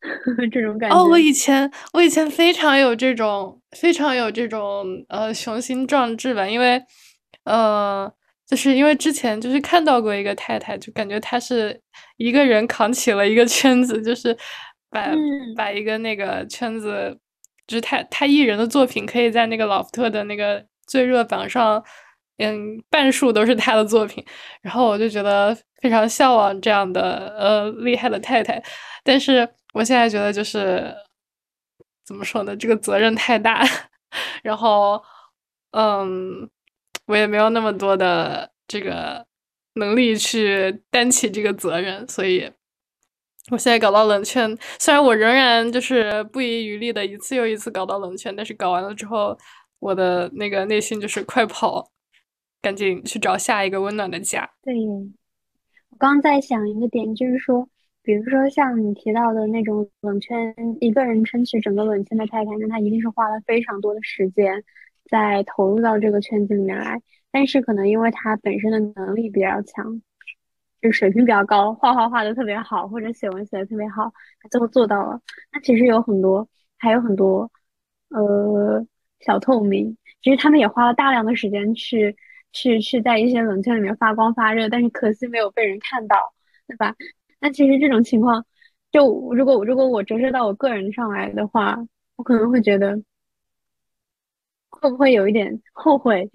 [0.52, 0.94] 这种感觉。
[0.94, 6.82] 哦，我以前我以前非常有这种非常有这种呃雄心壮志吧，因为
[7.44, 8.12] 呃，
[8.46, 11.80] 就是因为之前就是看到过一个太太，就感觉她是
[12.18, 14.36] 一个人扛起了一个圈子，就是
[14.90, 15.08] 把
[15.56, 17.18] 把一个那个圈子，
[17.66, 21.82] 就是他他一人的作品可以在那个老福特的那个最热榜上。
[22.38, 24.24] 嗯，半数都是他的作品，
[24.62, 28.62] 然后我就觉得非常向往这样的呃厉害的太太，
[29.04, 30.94] 但是我现在觉得就是
[32.06, 33.62] 怎么说呢，这个责任太大，
[34.42, 35.02] 然后
[35.72, 36.48] 嗯，
[37.06, 39.26] 我也没有那么多的这个
[39.74, 42.50] 能力去担起这个责任，所以
[43.50, 49.36] 我现在搞到冷圈，虽然我仍然就是不遗余力的一次又一次搞到冷圈，但是搞完了之后，
[49.80, 51.90] 我的那个内心就是快跑。
[52.60, 54.50] 赶紧去找下一个温暖的家。
[54.62, 54.74] 对，
[55.90, 57.68] 我刚在想一个点，就是说，
[58.02, 64.64] 比如说像你提到的那种冷圈，一个人撑起整个冷圈的太太，那他一定是花了非常多的时间
[65.08, 67.00] 在投入到这个圈子里面来。
[67.30, 70.02] 但是可能因为他本身的能力比较强，
[70.80, 75.20] 就水平比较高，画画画的特别好，或者写文写的特别好，他最后做到了。
[75.52, 77.50] 那其实有很多，还有很多，
[78.08, 78.84] 呃，
[79.20, 82.16] 小透明，其实他们也花了大量的时间去。
[82.58, 86.16] 去去在一些冷圈里面发光发热，但是可惜没有被人看到，
[86.66, 86.94] 对吧？
[87.40, 88.44] 那其实这种情况，
[88.90, 91.78] 就如果如果我折射到我个人上来的话，
[92.16, 93.00] 我可能会觉得，
[94.70, 96.28] 会不会有一点后悔，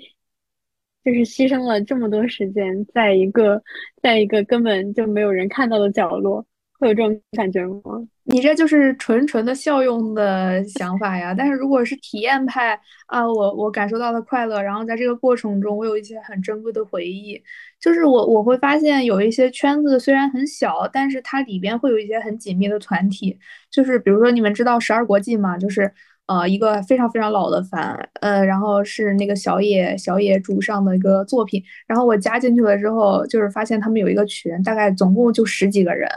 [1.03, 3.61] 就是牺牲了这么多时间，在一个
[4.01, 6.45] 在一个根本就没有人看到的角落。
[6.79, 8.07] 会有这种感觉吗？
[8.25, 11.33] 你这就是纯纯的效用的想法呀。
[11.37, 17.41] 但是如果是体验派啊，我我感受到了快乐，然后在这个过程中，我有一些很珍贵的回忆。
[17.81, 23.37] 就是我我会发现有一些圈子虽然很小，但是它里边会有一些很紧密的团体。
[23.69, 25.57] 就是比如说你们知道十二国际吗？
[25.57, 25.91] 就是
[26.27, 31.61] 呃一个非常非常老的番，呃，然后是那个小野小野主上的一个作品。
[31.85, 36.09] 然后我加进去了之后，就是发现他们有一个群，大概总共就十几个人。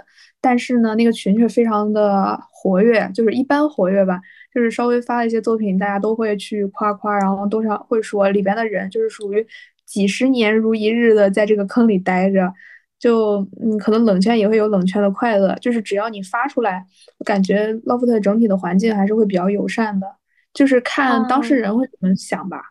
[0.48, 4.20] 但是呢，那个群却非常的活跃，就是一般活跃吧，
[4.54, 9.44] 就是稍微发了一些作品，大家都会去夸夸，然后多少会说里边的人就是属于
[9.84, 12.54] 几十年如一日的在这个坑里待着，
[12.96, 16.86] 就嗯，可能冷圈也会有冷圈的快乐，就是只要你发出来，
[17.18, 20.06] 我感觉 LOFT 整体的环境还是会比较友善的，
[20.54, 22.62] 就是看当事人会怎么想吧，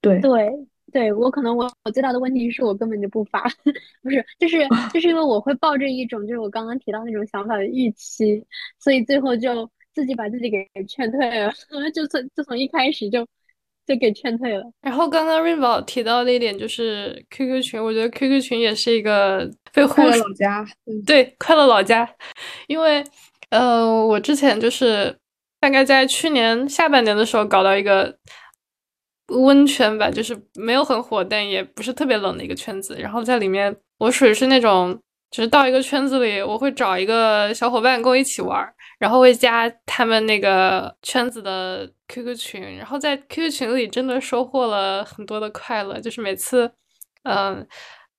[0.00, 0.18] 对。
[0.18, 0.50] 对。
[0.94, 3.42] 对我可能我我最大的问题是我根本就不发，
[4.00, 4.58] 不是，就是
[4.92, 8.40] 就是因为我会抱着一种就是我刚刚提到那种想法的预期，
[8.78, 11.52] 所以最后就自己把自己给劝退了，
[11.92, 13.26] 就从就从一开始就
[13.84, 14.62] 就给劝退了。
[14.82, 20.64] 然后刚刚瑞宝提到的一点就是 QQ 群，我觉得 QQ 群也是一个被忽视老家，
[21.04, 22.08] 对，快乐老家，
[22.68, 23.02] 因为
[23.50, 25.18] 呃我之前就是
[25.58, 28.16] 大概在去年下半年的时候搞到一个。
[29.28, 32.96] 温圈吧，就是没有很火，但也不是特别冷的一个圈子。
[32.98, 34.98] 然后在里面，我属于是那种，
[35.30, 45.98] 就是到一个圈子里，我会找一个小伙伴跟我一起玩儿，然后会加他们那个圈子的 QQ 群，然后在 QQ 群里真的收获了很多的快乐。
[45.98, 46.70] 就是每次，
[47.22, 47.66] 嗯，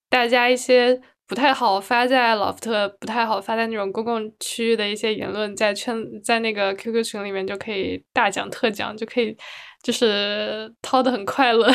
[0.09, 9.37] 大家一些不太好发在老福特，不太好发在那种公共区域的一些言论，在圈在那个 QQ 群里面就可以大讲特讲，就可以。
[9.85, 11.71] 就是掏的很快乐，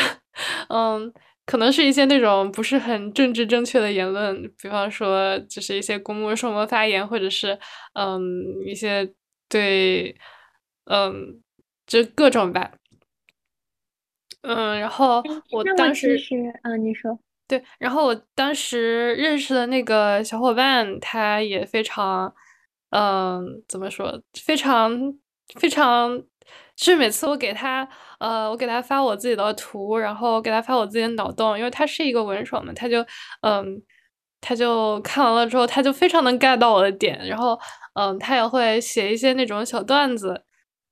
[0.67, 1.13] 嗯，
[1.45, 7.57] 可能是一些那种不是很政治正确的言论，比方说就是一些公共生活发言，或者是
[7.93, 8.21] 嗯
[8.65, 9.09] 一些
[9.47, 10.13] 对
[10.87, 11.41] 嗯
[11.87, 12.73] 就各种吧。
[14.41, 22.35] 嗯，然后我当时是嗯，你说对，然后我当时认识的那个小伙伴，他也非常
[22.89, 25.17] 嗯，怎么说，非常
[25.57, 26.21] 非常。
[26.83, 27.87] 是每次我给他，
[28.19, 33.05] 呃，我给他发我自己的图，然后给他发我自己的脑洞，因为他是一个文手嘛，他就，
[33.41, 33.79] 嗯，
[34.41, 37.57] 他就看完了之后，他就非常能 get 到我的点，然后，
[37.93, 40.43] 嗯，他也会写一些那种小段子，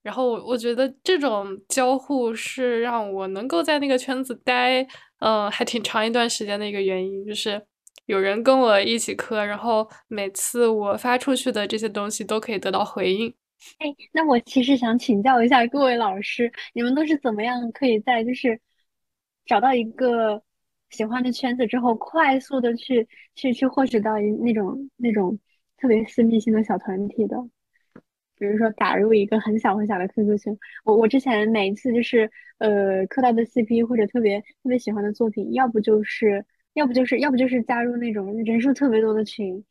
[0.04, 4.86] 然后我我觉得这种交互是让我能够在那个圈子待，
[5.22, 7.60] 嗯，还挺长一段时间的一个原因，就是
[8.06, 13.34] 有人跟我一起磕，然后每次我发出去的这些东西都可以得到回应。
[13.80, 18.60] 哎，那我其实想请教一下各位老师，你们都是怎么样可以在就是
[19.46, 20.42] 找到一个
[20.90, 25.38] 喜欢的圈子之后，快速的去去去获取到一那种那种
[25.78, 27.38] 特别私密性的小团体的？
[28.38, 39.66] 比如说打入一个很小很小的 QQ 群，我我之前每一次就是呃磕到的 CP 或者特别特别喜欢的作品，要不就是要不就是要不就是加入那种人数特别多的群，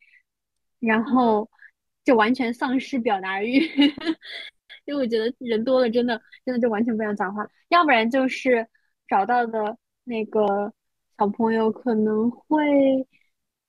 [0.78, 1.48] 然后。
[2.08, 3.60] 就完全丧失表达欲，
[4.86, 7.46] 因为我觉得人多了，真的真的就完全不想讲话。
[7.68, 8.66] 要不然就是
[9.06, 10.72] 找到的那个
[11.18, 12.56] 小朋友可能会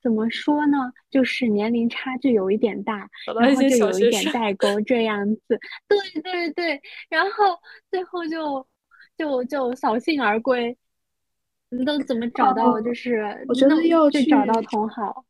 [0.01, 0.77] 怎么说呢？
[1.09, 3.09] 就是年龄差距有一点大，
[3.41, 5.59] 然后就有一点代沟 这样子。
[5.89, 7.59] 对对对，然后
[7.91, 8.65] 最后就
[9.17, 10.77] 就就扫兴而归。
[11.71, 12.79] 你都怎么找到？
[12.79, 15.25] 就是我觉得要去找到同好。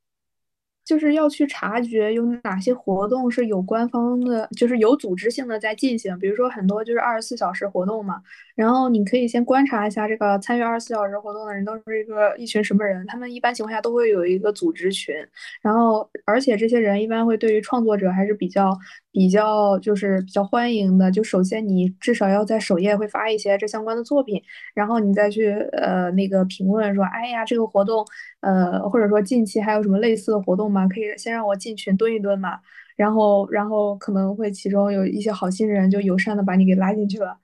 [0.90, 6.18] 就是要去察觉有哪些活动是有官方的，就是有组织性的在进行。
[6.18, 8.24] 比如说很多就是二十四小时活动嘛，
[8.60, 13.06] 然后你可以先观察一下这个参与二十四小时活动的人都是一个一群什么人。
[13.08, 15.16] 他们一般情况下都会有一个组织群，
[15.62, 18.78] 然后而且这些人一般会对于创作者还是比较
[19.14, 21.10] 比较就是比较欢迎的。
[21.10, 24.42] 就首先你至少要在首页会发一些这相关的作品，
[24.74, 28.06] 然后你再去呃那个评论说，哎呀这个活动
[28.42, 30.86] 呃或者说近期还有什么类似的活动吗？
[30.86, 32.60] 可以先让我进群蹲一蹲嘛，
[32.98, 37.38] 然后，然后可能会其中有一些好心人就友善的把你给拉进去了，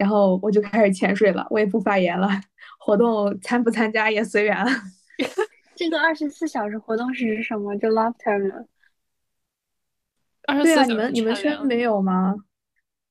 [0.00, 2.26] 然后我就开始潜水了，我也不发言了，
[2.78, 4.70] 活动参不参加也随缘了。
[5.76, 7.76] 这个二十四小时活动是指什么？
[7.76, 8.64] 就 Laughter 吗？
[10.62, 12.34] 对啊，你们你们圈没有吗？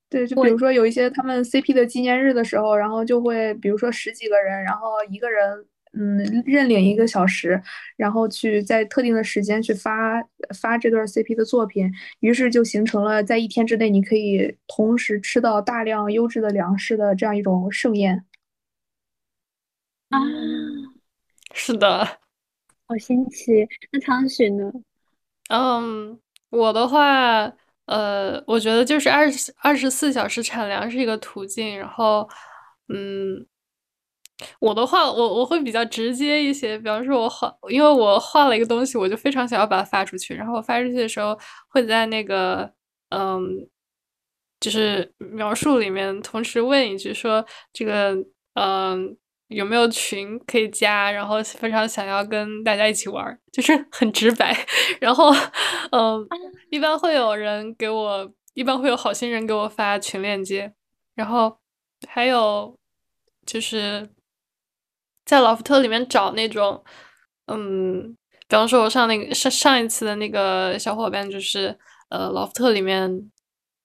[0.10, 5.66] 对，就比如说有一些他们 CP 的纪念日的时候，然后就会比如说十几个人，然后一个人。
[5.94, 7.60] 嗯，认领一个小时，
[7.98, 10.22] 然后去在特定的时间去发
[10.62, 18.24] 发这段 CP 的作品，于是就形成了在一天之内你可以同时吃到大量优质的粮食的这样一种盛宴。
[20.10, 20.20] 啊，
[21.56, 22.06] 是的，
[22.86, 23.68] 好新奇。
[23.92, 24.72] 那苍许呢？
[25.50, 26.20] 嗯，
[26.52, 27.52] 我的话，
[27.86, 32.30] 呃，我觉得就是二十二十四小时产粮是一个途径，然后，
[32.90, 33.48] 嗯。
[34.60, 40.34] 我的话，我我会比较直接一些，比方说，我画，因为我画了一个东西，我就非常想要把它发出去。
[40.34, 41.38] 然后我发出去的时候，
[41.70, 42.72] 会在那个，
[43.10, 43.68] 嗯，
[44.60, 48.16] 就是描述里面同时问一句，说这个，
[48.54, 49.18] 嗯，
[49.50, 51.12] 有没有群可以加？
[51.12, 54.56] 然后非常想要跟大家一起玩，就是很直白。
[55.02, 55.32] 然后，
[55.92, 56.26] 嗯，
[56.70, 60.74] 一般会有人给我，一般会有好心人给我发群链接。
[61.16, 61.58] 然后
[62.08, 62.78] 还有
[63.46, 64.10] 就是。
[65.30, 66.84] 在老福特里面找那种，
[67.46, 68.16] 嗯，
[68.48, 71.78] 比方说，我上那个上上一次的那个小伙伴，就是
[72.10, 73.30] 呃，老福特里面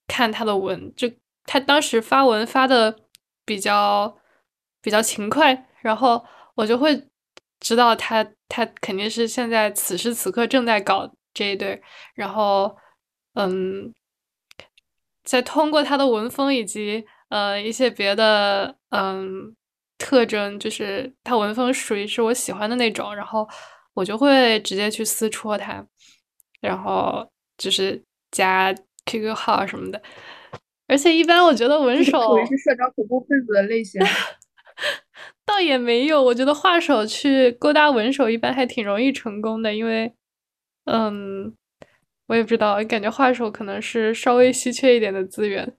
[0.09, 1.07] 看他的文，就
[1.45, 2.97] 他当时发文发的
[3.45, 4.17] 比较
[4.81, 6.25] 比较勤快，然后
[6.55, 7.09] 我就会
[7.61, 11.83] 知道他他肯定是现在此时此刻正在搞这一对，
[12.15, 12.75] 然后
[13.35, 13.93] 嗯，
[15.23, 19.55] 再通过他的文风以及呃一些别的嗯。
[19.99, 23.49] 特征就是他文风属于是我喜欢的那种，然后
[23.95, 25.87] 我就会直接去私戳他，
[26.61, 28.75] 然后就是加
[29.07, 30.03] QQ 号什么的。
[30.87, 34.01] 而且一般我觉得文手是社交恐怖分子的类型，
[35.47, 36.23] 倒也没有。
[36.23, 40.13] 我觉得画手去勾搭文手一般还挺容易成功的，因为
[40.85, 41.55] 嗯，
[42.27, 45.77] 我也不知道，感觉画手可能是稍微稀缺一点的资源。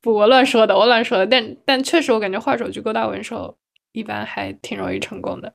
[0.00, 1.26] 不，我乱说的，我乱说的。
[1.26, 3.56] 但但确实，我感觉画手去勾搭文手，
[3.92, 5.54] 一般还挺容易成功的。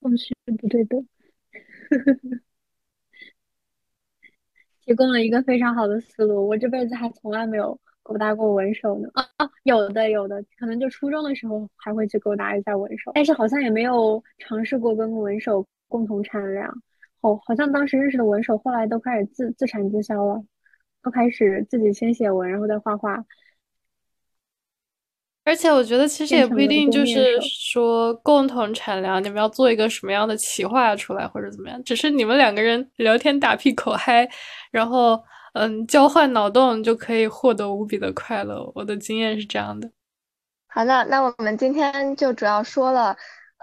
[0.00, 0.96] 嗯，是不对的。
[4.84, 9.08] 提供了一个非常好的思路，我这辈子还从来没有勾搭过文手呢？
[9.14, 16.82] 啊啊，有的有的，可能就初中的时候还会去勾搭一下文手，但是好像也没有尝试过跟文手共同产粮。
[17.20, 20.42] 哦，好像当时认识的文手后来都开始自自产自销了，
[21.02, 23.24] 都开始自己先写文，然后再画画。
[25.44, 34.28] 而且我觉得其实也不一定就是说共同产粮，你们要做一个什么样的企划出来或者怎么样，只是你们两个人聊天打屁口嗨，
[34.70, 35.20] 然后
[35.54, 38.70] 嗯交换脑洞就可以获得无比的快乐。
[38.76, 39.90] 我的经验是这样的。
[40.68, 43.16] 好的，那我们今天就主要说了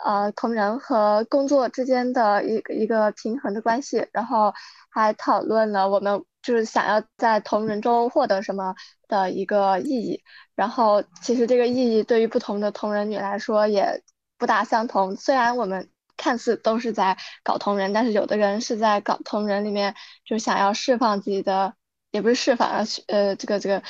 [0.03, 4.53] 呃同人和工作之间的一个一个平衡的关系，然后
[4.89, 6.21] 还讨论了我们。
[6.41, 8.75] 就是想要在同人中获得什么
[9.07, 10.23] 的一个意义，
[10.55, 14.01] 然后其实这个意义对于不同的同人女来说也
[14.37, 15.15] 不大相同。
[15.15, 21.73] 虽然我们看似都是在搞同人，但是有的人是在搞同人里面就想要释放自己的，
[22.11, 23.83] 也不是释放，呃，这个这个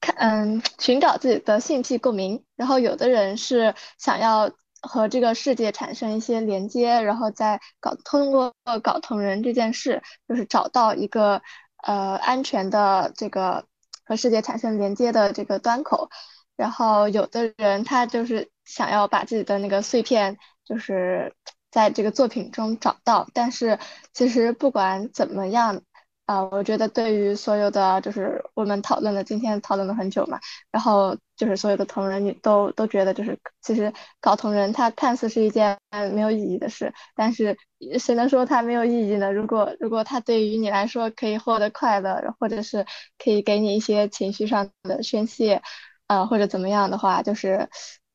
[0.00, 2.44] 看，嗯，寻找自己的性癖共鸣。
[2.56, 4.50] 然后有的人是想要。
[4.86, 11.42] 和这个世界产生一些连接，然后再搞通过搞同人这件事，就是找到一个
[11.82, 13.64] 呃安全的这个
[14.04, 16.08] 和世界产生连接的这个端口。
[16.56, 21.34] 然后有的人他就是想要把自己的那个碎片，就是
[21.70, 23.26] 在这个作品中找到。
[23.34, 23.78] 但是
[24.12, 25.82] 其实不管怎么样。
[26.26, 35.78] 啊，我觉得对于所有的，就是我们讨论的，今天讨论了很久嘛，然后就是所有的同人，你都都觉得，就是其实搞同人，它看似是一件
[36.12, 37.56] 没有意义的事，但是
[37.98, 39.32] 谁能说它没有意义呢？
[39.32, 42.86] 如果如果它对于你来说可以获得快乐，或者是
[43.18, 45.62] 可以给你一些情绪上的宣泄，
[46.06, 47.68] 呃，或者怎么样的话，就是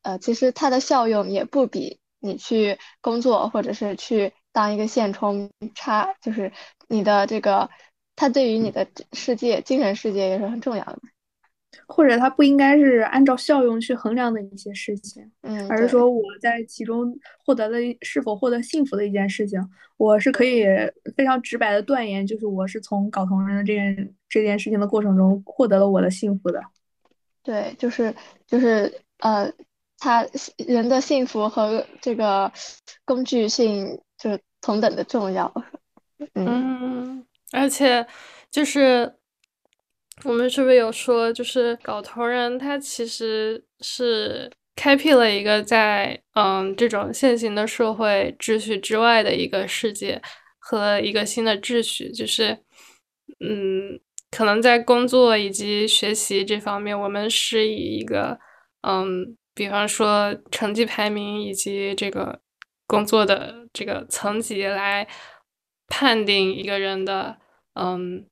[0.03, 6.51] 呃，其实它的效用也不比你去工作或者是去当一个现充差，就是
[6.87, 7.69] 你的这个。
[8.21, 10.99] 它对于你的世界、精神世界也是很重要的，
[11.87, 19.59] 或者它不应该是按照效用去衡量的一些事情，嗯，而是说我在其中获得了是否获得幸福的一件事情，
[19.97, 20.65] 我是可以
[21.15, 26.61] 非常直白的断言，就是我是从搞同人的这件这件事情的过程中获得了我的幸福的。
[27.43, 28.13] 对，就是
[28.47, 29.51] 就是呃，
[29.97, 30.25] 他
[30.57, 32.51] 人的幸福和这个
[33.05, 35.53] 工具性就是同等的重要，
[36.35, 37.25] 嗯。
[37.51, 38.05] 而且，
[38.51, 39.11] 就是
[40.23, 50.21] 我们是不是有说，就是搞头人，他其实是开辟了一个在嗯这种现行的社会秩序之外的一个世界
[50.59, 52.11] 和一个新的秩序。
[52.11, 52.57] 就是
[53.39, 53.99] 嗯，
[54.29, 58.39] 可能在工作以及学习这方面，我们是以一个
[58.81, 62.39] 嗯，比方说成绩排名以及这个
[62.85, 65.07] 工作的这个层级来。
[65.91, 67.39] 判定一个人的
[67.73, 68.23] 嗯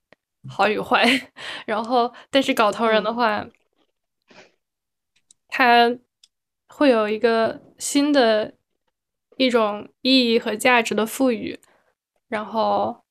[0.49, 1.05] 好与坏，
[1.65, 3.45] 然后但是搞同人的话，
[5.47, 5.95] 他
[6.67, 8.53] 会有一个新的
[9.37, 11.59] 一种意义和价值的赋予，
[12.27, 13.03] 然后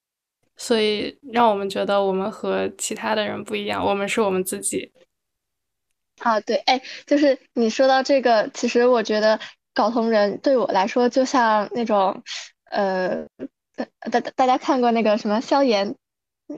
[0.56, 4.92] 所以让我们觉得我们和其他的人不一样，我们是我们自己。
[6.18, 9.38] 啊，对，哎，就是你说到这个，其实我觉得
[9.74, 12.22] 搞同人对我来说就像那种
[12.70, 13.26] 呃。
[14.10, 15.94] 大大大家看过那个什么萧炎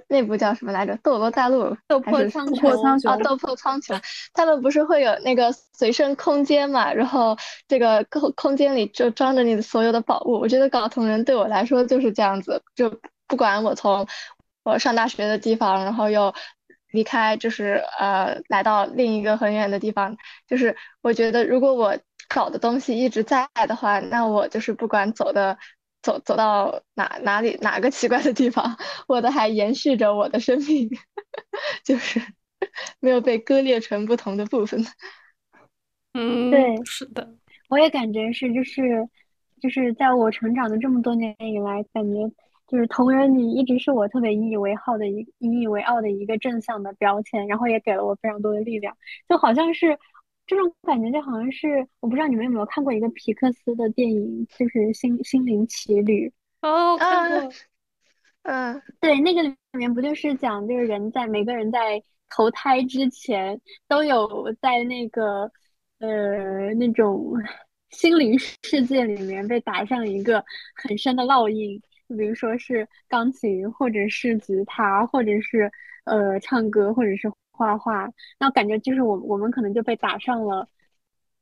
[0.07, 0.97] 那部叫什么来着？
[1.03, 3.99] 斗罗大陆斗破苍穹啊，斗破苍穹，
[4.35, 6.93] 他们不是会有那个随身空间嘛？
[6.93, 7.37] 然后
[7.67, 10.33] 这个空空间里就装着你的所有的宝物。
[10.33, 14.07] 我觉得搞同人对我来说就是这样子，就不管我从
[14.63, 16.35] 我上大学的地方，然后又
[16.93, 20.17] 离开，就是呃来到另一个很远的地方，
[20.47, 21.97] 就是我觉得如果我
[22.29, 25.57] 搞的东西一直在的话，那我就是不管走的。
[26.03, 28.77] 走走到哪哪里哪个奇怪的地方，
[29.09, 30.89] 我的还延续着我的生命，
[31.85, 32.21] 就是
[33.01, 34.83] 没有被割裂成不同的部分。
[36.15, 37.35] 嗯，对，是的，
[37.69, 39.09] 我也感觉是，就是
[39.61, 42.31] 就是在我成长的这么多年以来，感觉
[42.67, 48.97] 就是同人女一直是我特别引以为傲的一引以为傲的一个正向的标签，然后也给了我非常多的力量，
[49.29, 49.99] 就好像是。
[50.49, 56.33] 这种感觉就好像是，我不知道你们有没有看过一个皮克斯的电影，就是《心心灵奇旅》。
[56.67, 57.53] 哦，看过。
[58.45, 65.53] 嗯，对，那个里面不就是讲，就是人在每个人在投胎之前，都有在那个
[65.99, 67.35] 呃那种
[67.91, 70.43] 心灵世界里面被打上一个
[70.75, 71.79] 很深的烙印，
[72.09, 75.71] 就比如说是钢琴，或者是吉他，或者是
[76.05, 77.31] 呃唱歌，或者是。
[77.59, 80.67] 画画，那感觉就是我我们可能就被打上了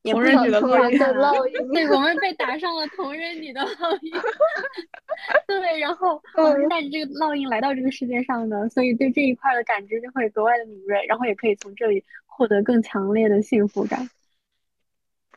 [0.02, 4.12] 同人女的烙印， 对，我们被打上了同人女的烙印。
[5.46, 14.08] 对，然后我们是带着这个烙印来到这个世界上的，所以对这一块的感知就会格外的敏锐，然后也可以从这里获得更强烈的幸福感。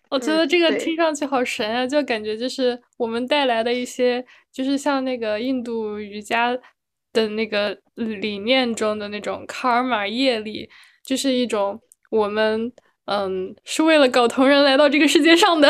[0.10, 6.58] 我觉得这个听上去好神啊，就感觉就是我们带来的一些，就是像那个印度瑜伽
[7.14, 10.70] 的那个理念中的那种卡尔玛业力，
[11.04, 12.72] 就是一种我们
[13.06, 15.70] 嗯是为了搞同人来到这个世界上的，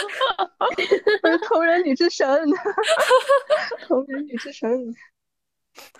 [1.48, 2.26] 同人女之神，
[3.86, 4.70] 同人女之神。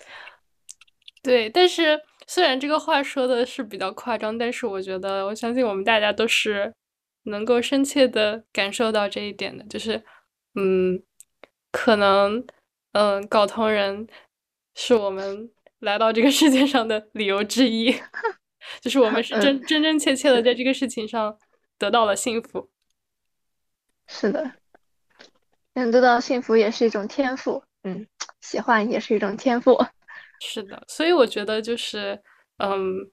[1.22, 6.72] 对，但是虽然这个话说的是比较夸张，但是我觉得我相信我们大家都是。
[7.24, 10.02] 能够深切的感受到这一点的，就是，
[10.54, 11.02] 嗯，
[11.70, 12.42] 可能，
[12.92, 14.06] 嗯，搞同人
[14.80, 15.50] 是我们
[15.80, 17.92] 来到这个世界上的理由之一，
[18.80, 21.36] 就是我们是真真真切切的在这个事情上
[21.76, 22.70] 得到了幸福。
[24.06, 24.52] 是的，
[25.74, 28.06] 能得到幸福也是一种天赋，嗯，
[28.40, 29.76] 喜欢也是一种天赋。
[30.40, 32.22] 是的，所以我觉得就是，
[32.58, 33.10] 嗯。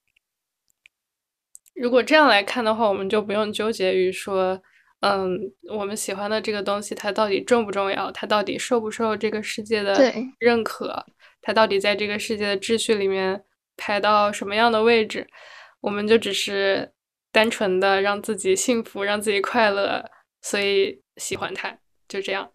[1.74, 4.62] 如果这样来看的话，我们就不用纠结于说，
[5.06, 5.40] 嗯，
[5.70, 9.96] 我们喜欢的这个东西它到底重不重要，它到底受不受这个世界的
[10.40, 11.06] 认可，
[11.44, 13.44] 它到底在这个世界的秩序里面
[13.78, 15.28] 排到什么样的位置，
[15.82, 16.92] 我们就只是
[17.32, 20.10] 单纯的让自己幸福，让自己快乐，
[20.42, 21.78] 所以喜欢它，
[22.08, 22.52] 就这样。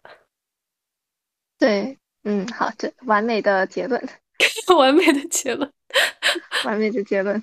[1.57, 4.01] 对，嗯，好，这完美的结论，
[4.77, 5.71] 完美的结论，
[6.65, 7.41] 完美的结论。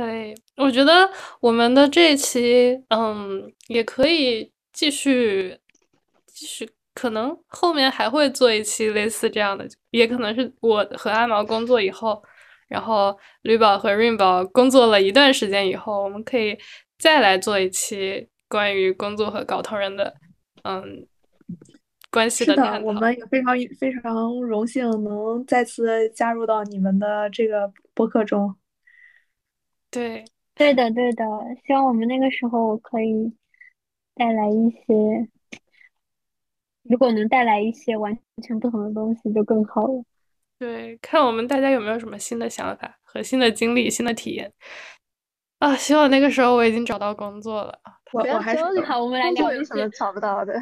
[0.00, 5.58] 可以，我觉得我们的这一期，嗯，也可以继续，
[6.26, 12.22] 继续，可能后面还会做一期类似这样的，也可能是我和阿毛工作以后，
[12.68, 16.56] 然后吕宝和润宝工作了一段时间以后，我们可以
[16.98, 20.14] 再来做一期关于工作和搞同人的，
[20.64, 21.06] 嗯，
[22.10, 22.86] 关系的探讨。
[22.86, 28.56] 我们也非常非常荣幸能再次加入到你们的这个播客中。
[29.90, 30.24] 对，
[30.54, 31.24] 对的，对的。
[31.66, 33.34] 希望我们那个时候可以
[34.14, 35.28] 带来一些，
[36.82, 40.04] 如果能带来一些完全不同的东西，就更好了。
[40.58, 44.52] 对，看我们大家有没有什么新的想法和新的经历、新的体验
[45.58, 45.74] 啊！
[45.74, 47.78] 希望那个时候我已经找到工作了。
[48.12, 50.54] 我我还是好，我们来聊一些找不到的。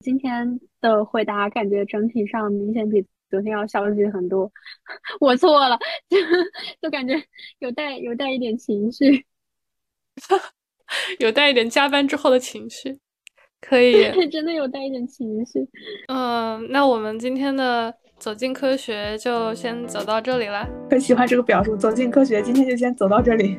[0.00, 3.06] 今天的回答感觉整体上明显比。
[3.30, 4.50] 昨天要消极很多，
[5.20, 6.16] 我错了，就
[6.80, 7.14] 就感觉
[7.58, 9.24] 有带有带一点情绪，
[11.20, 12.98] 有带一点加班之后的情绪，
[13.60, 15.68] 可以，真的有带一点情绪。
[16.08, 20.68] 嗯，那我们今天的走进科学就先走到这里了。
[20.90, 23.58] 很喜欢这个表述，走进科学，今天就先走到这里，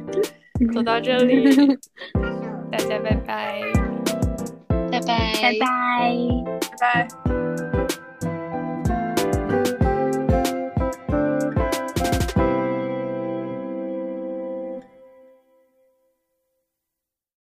[0.74, 1.44] 走到这里，
[2.72, 3.62] 大家拜拜，
[4.92, 6.16] 拜拜，拜拜，
[6.80, 7.39] 拜拜。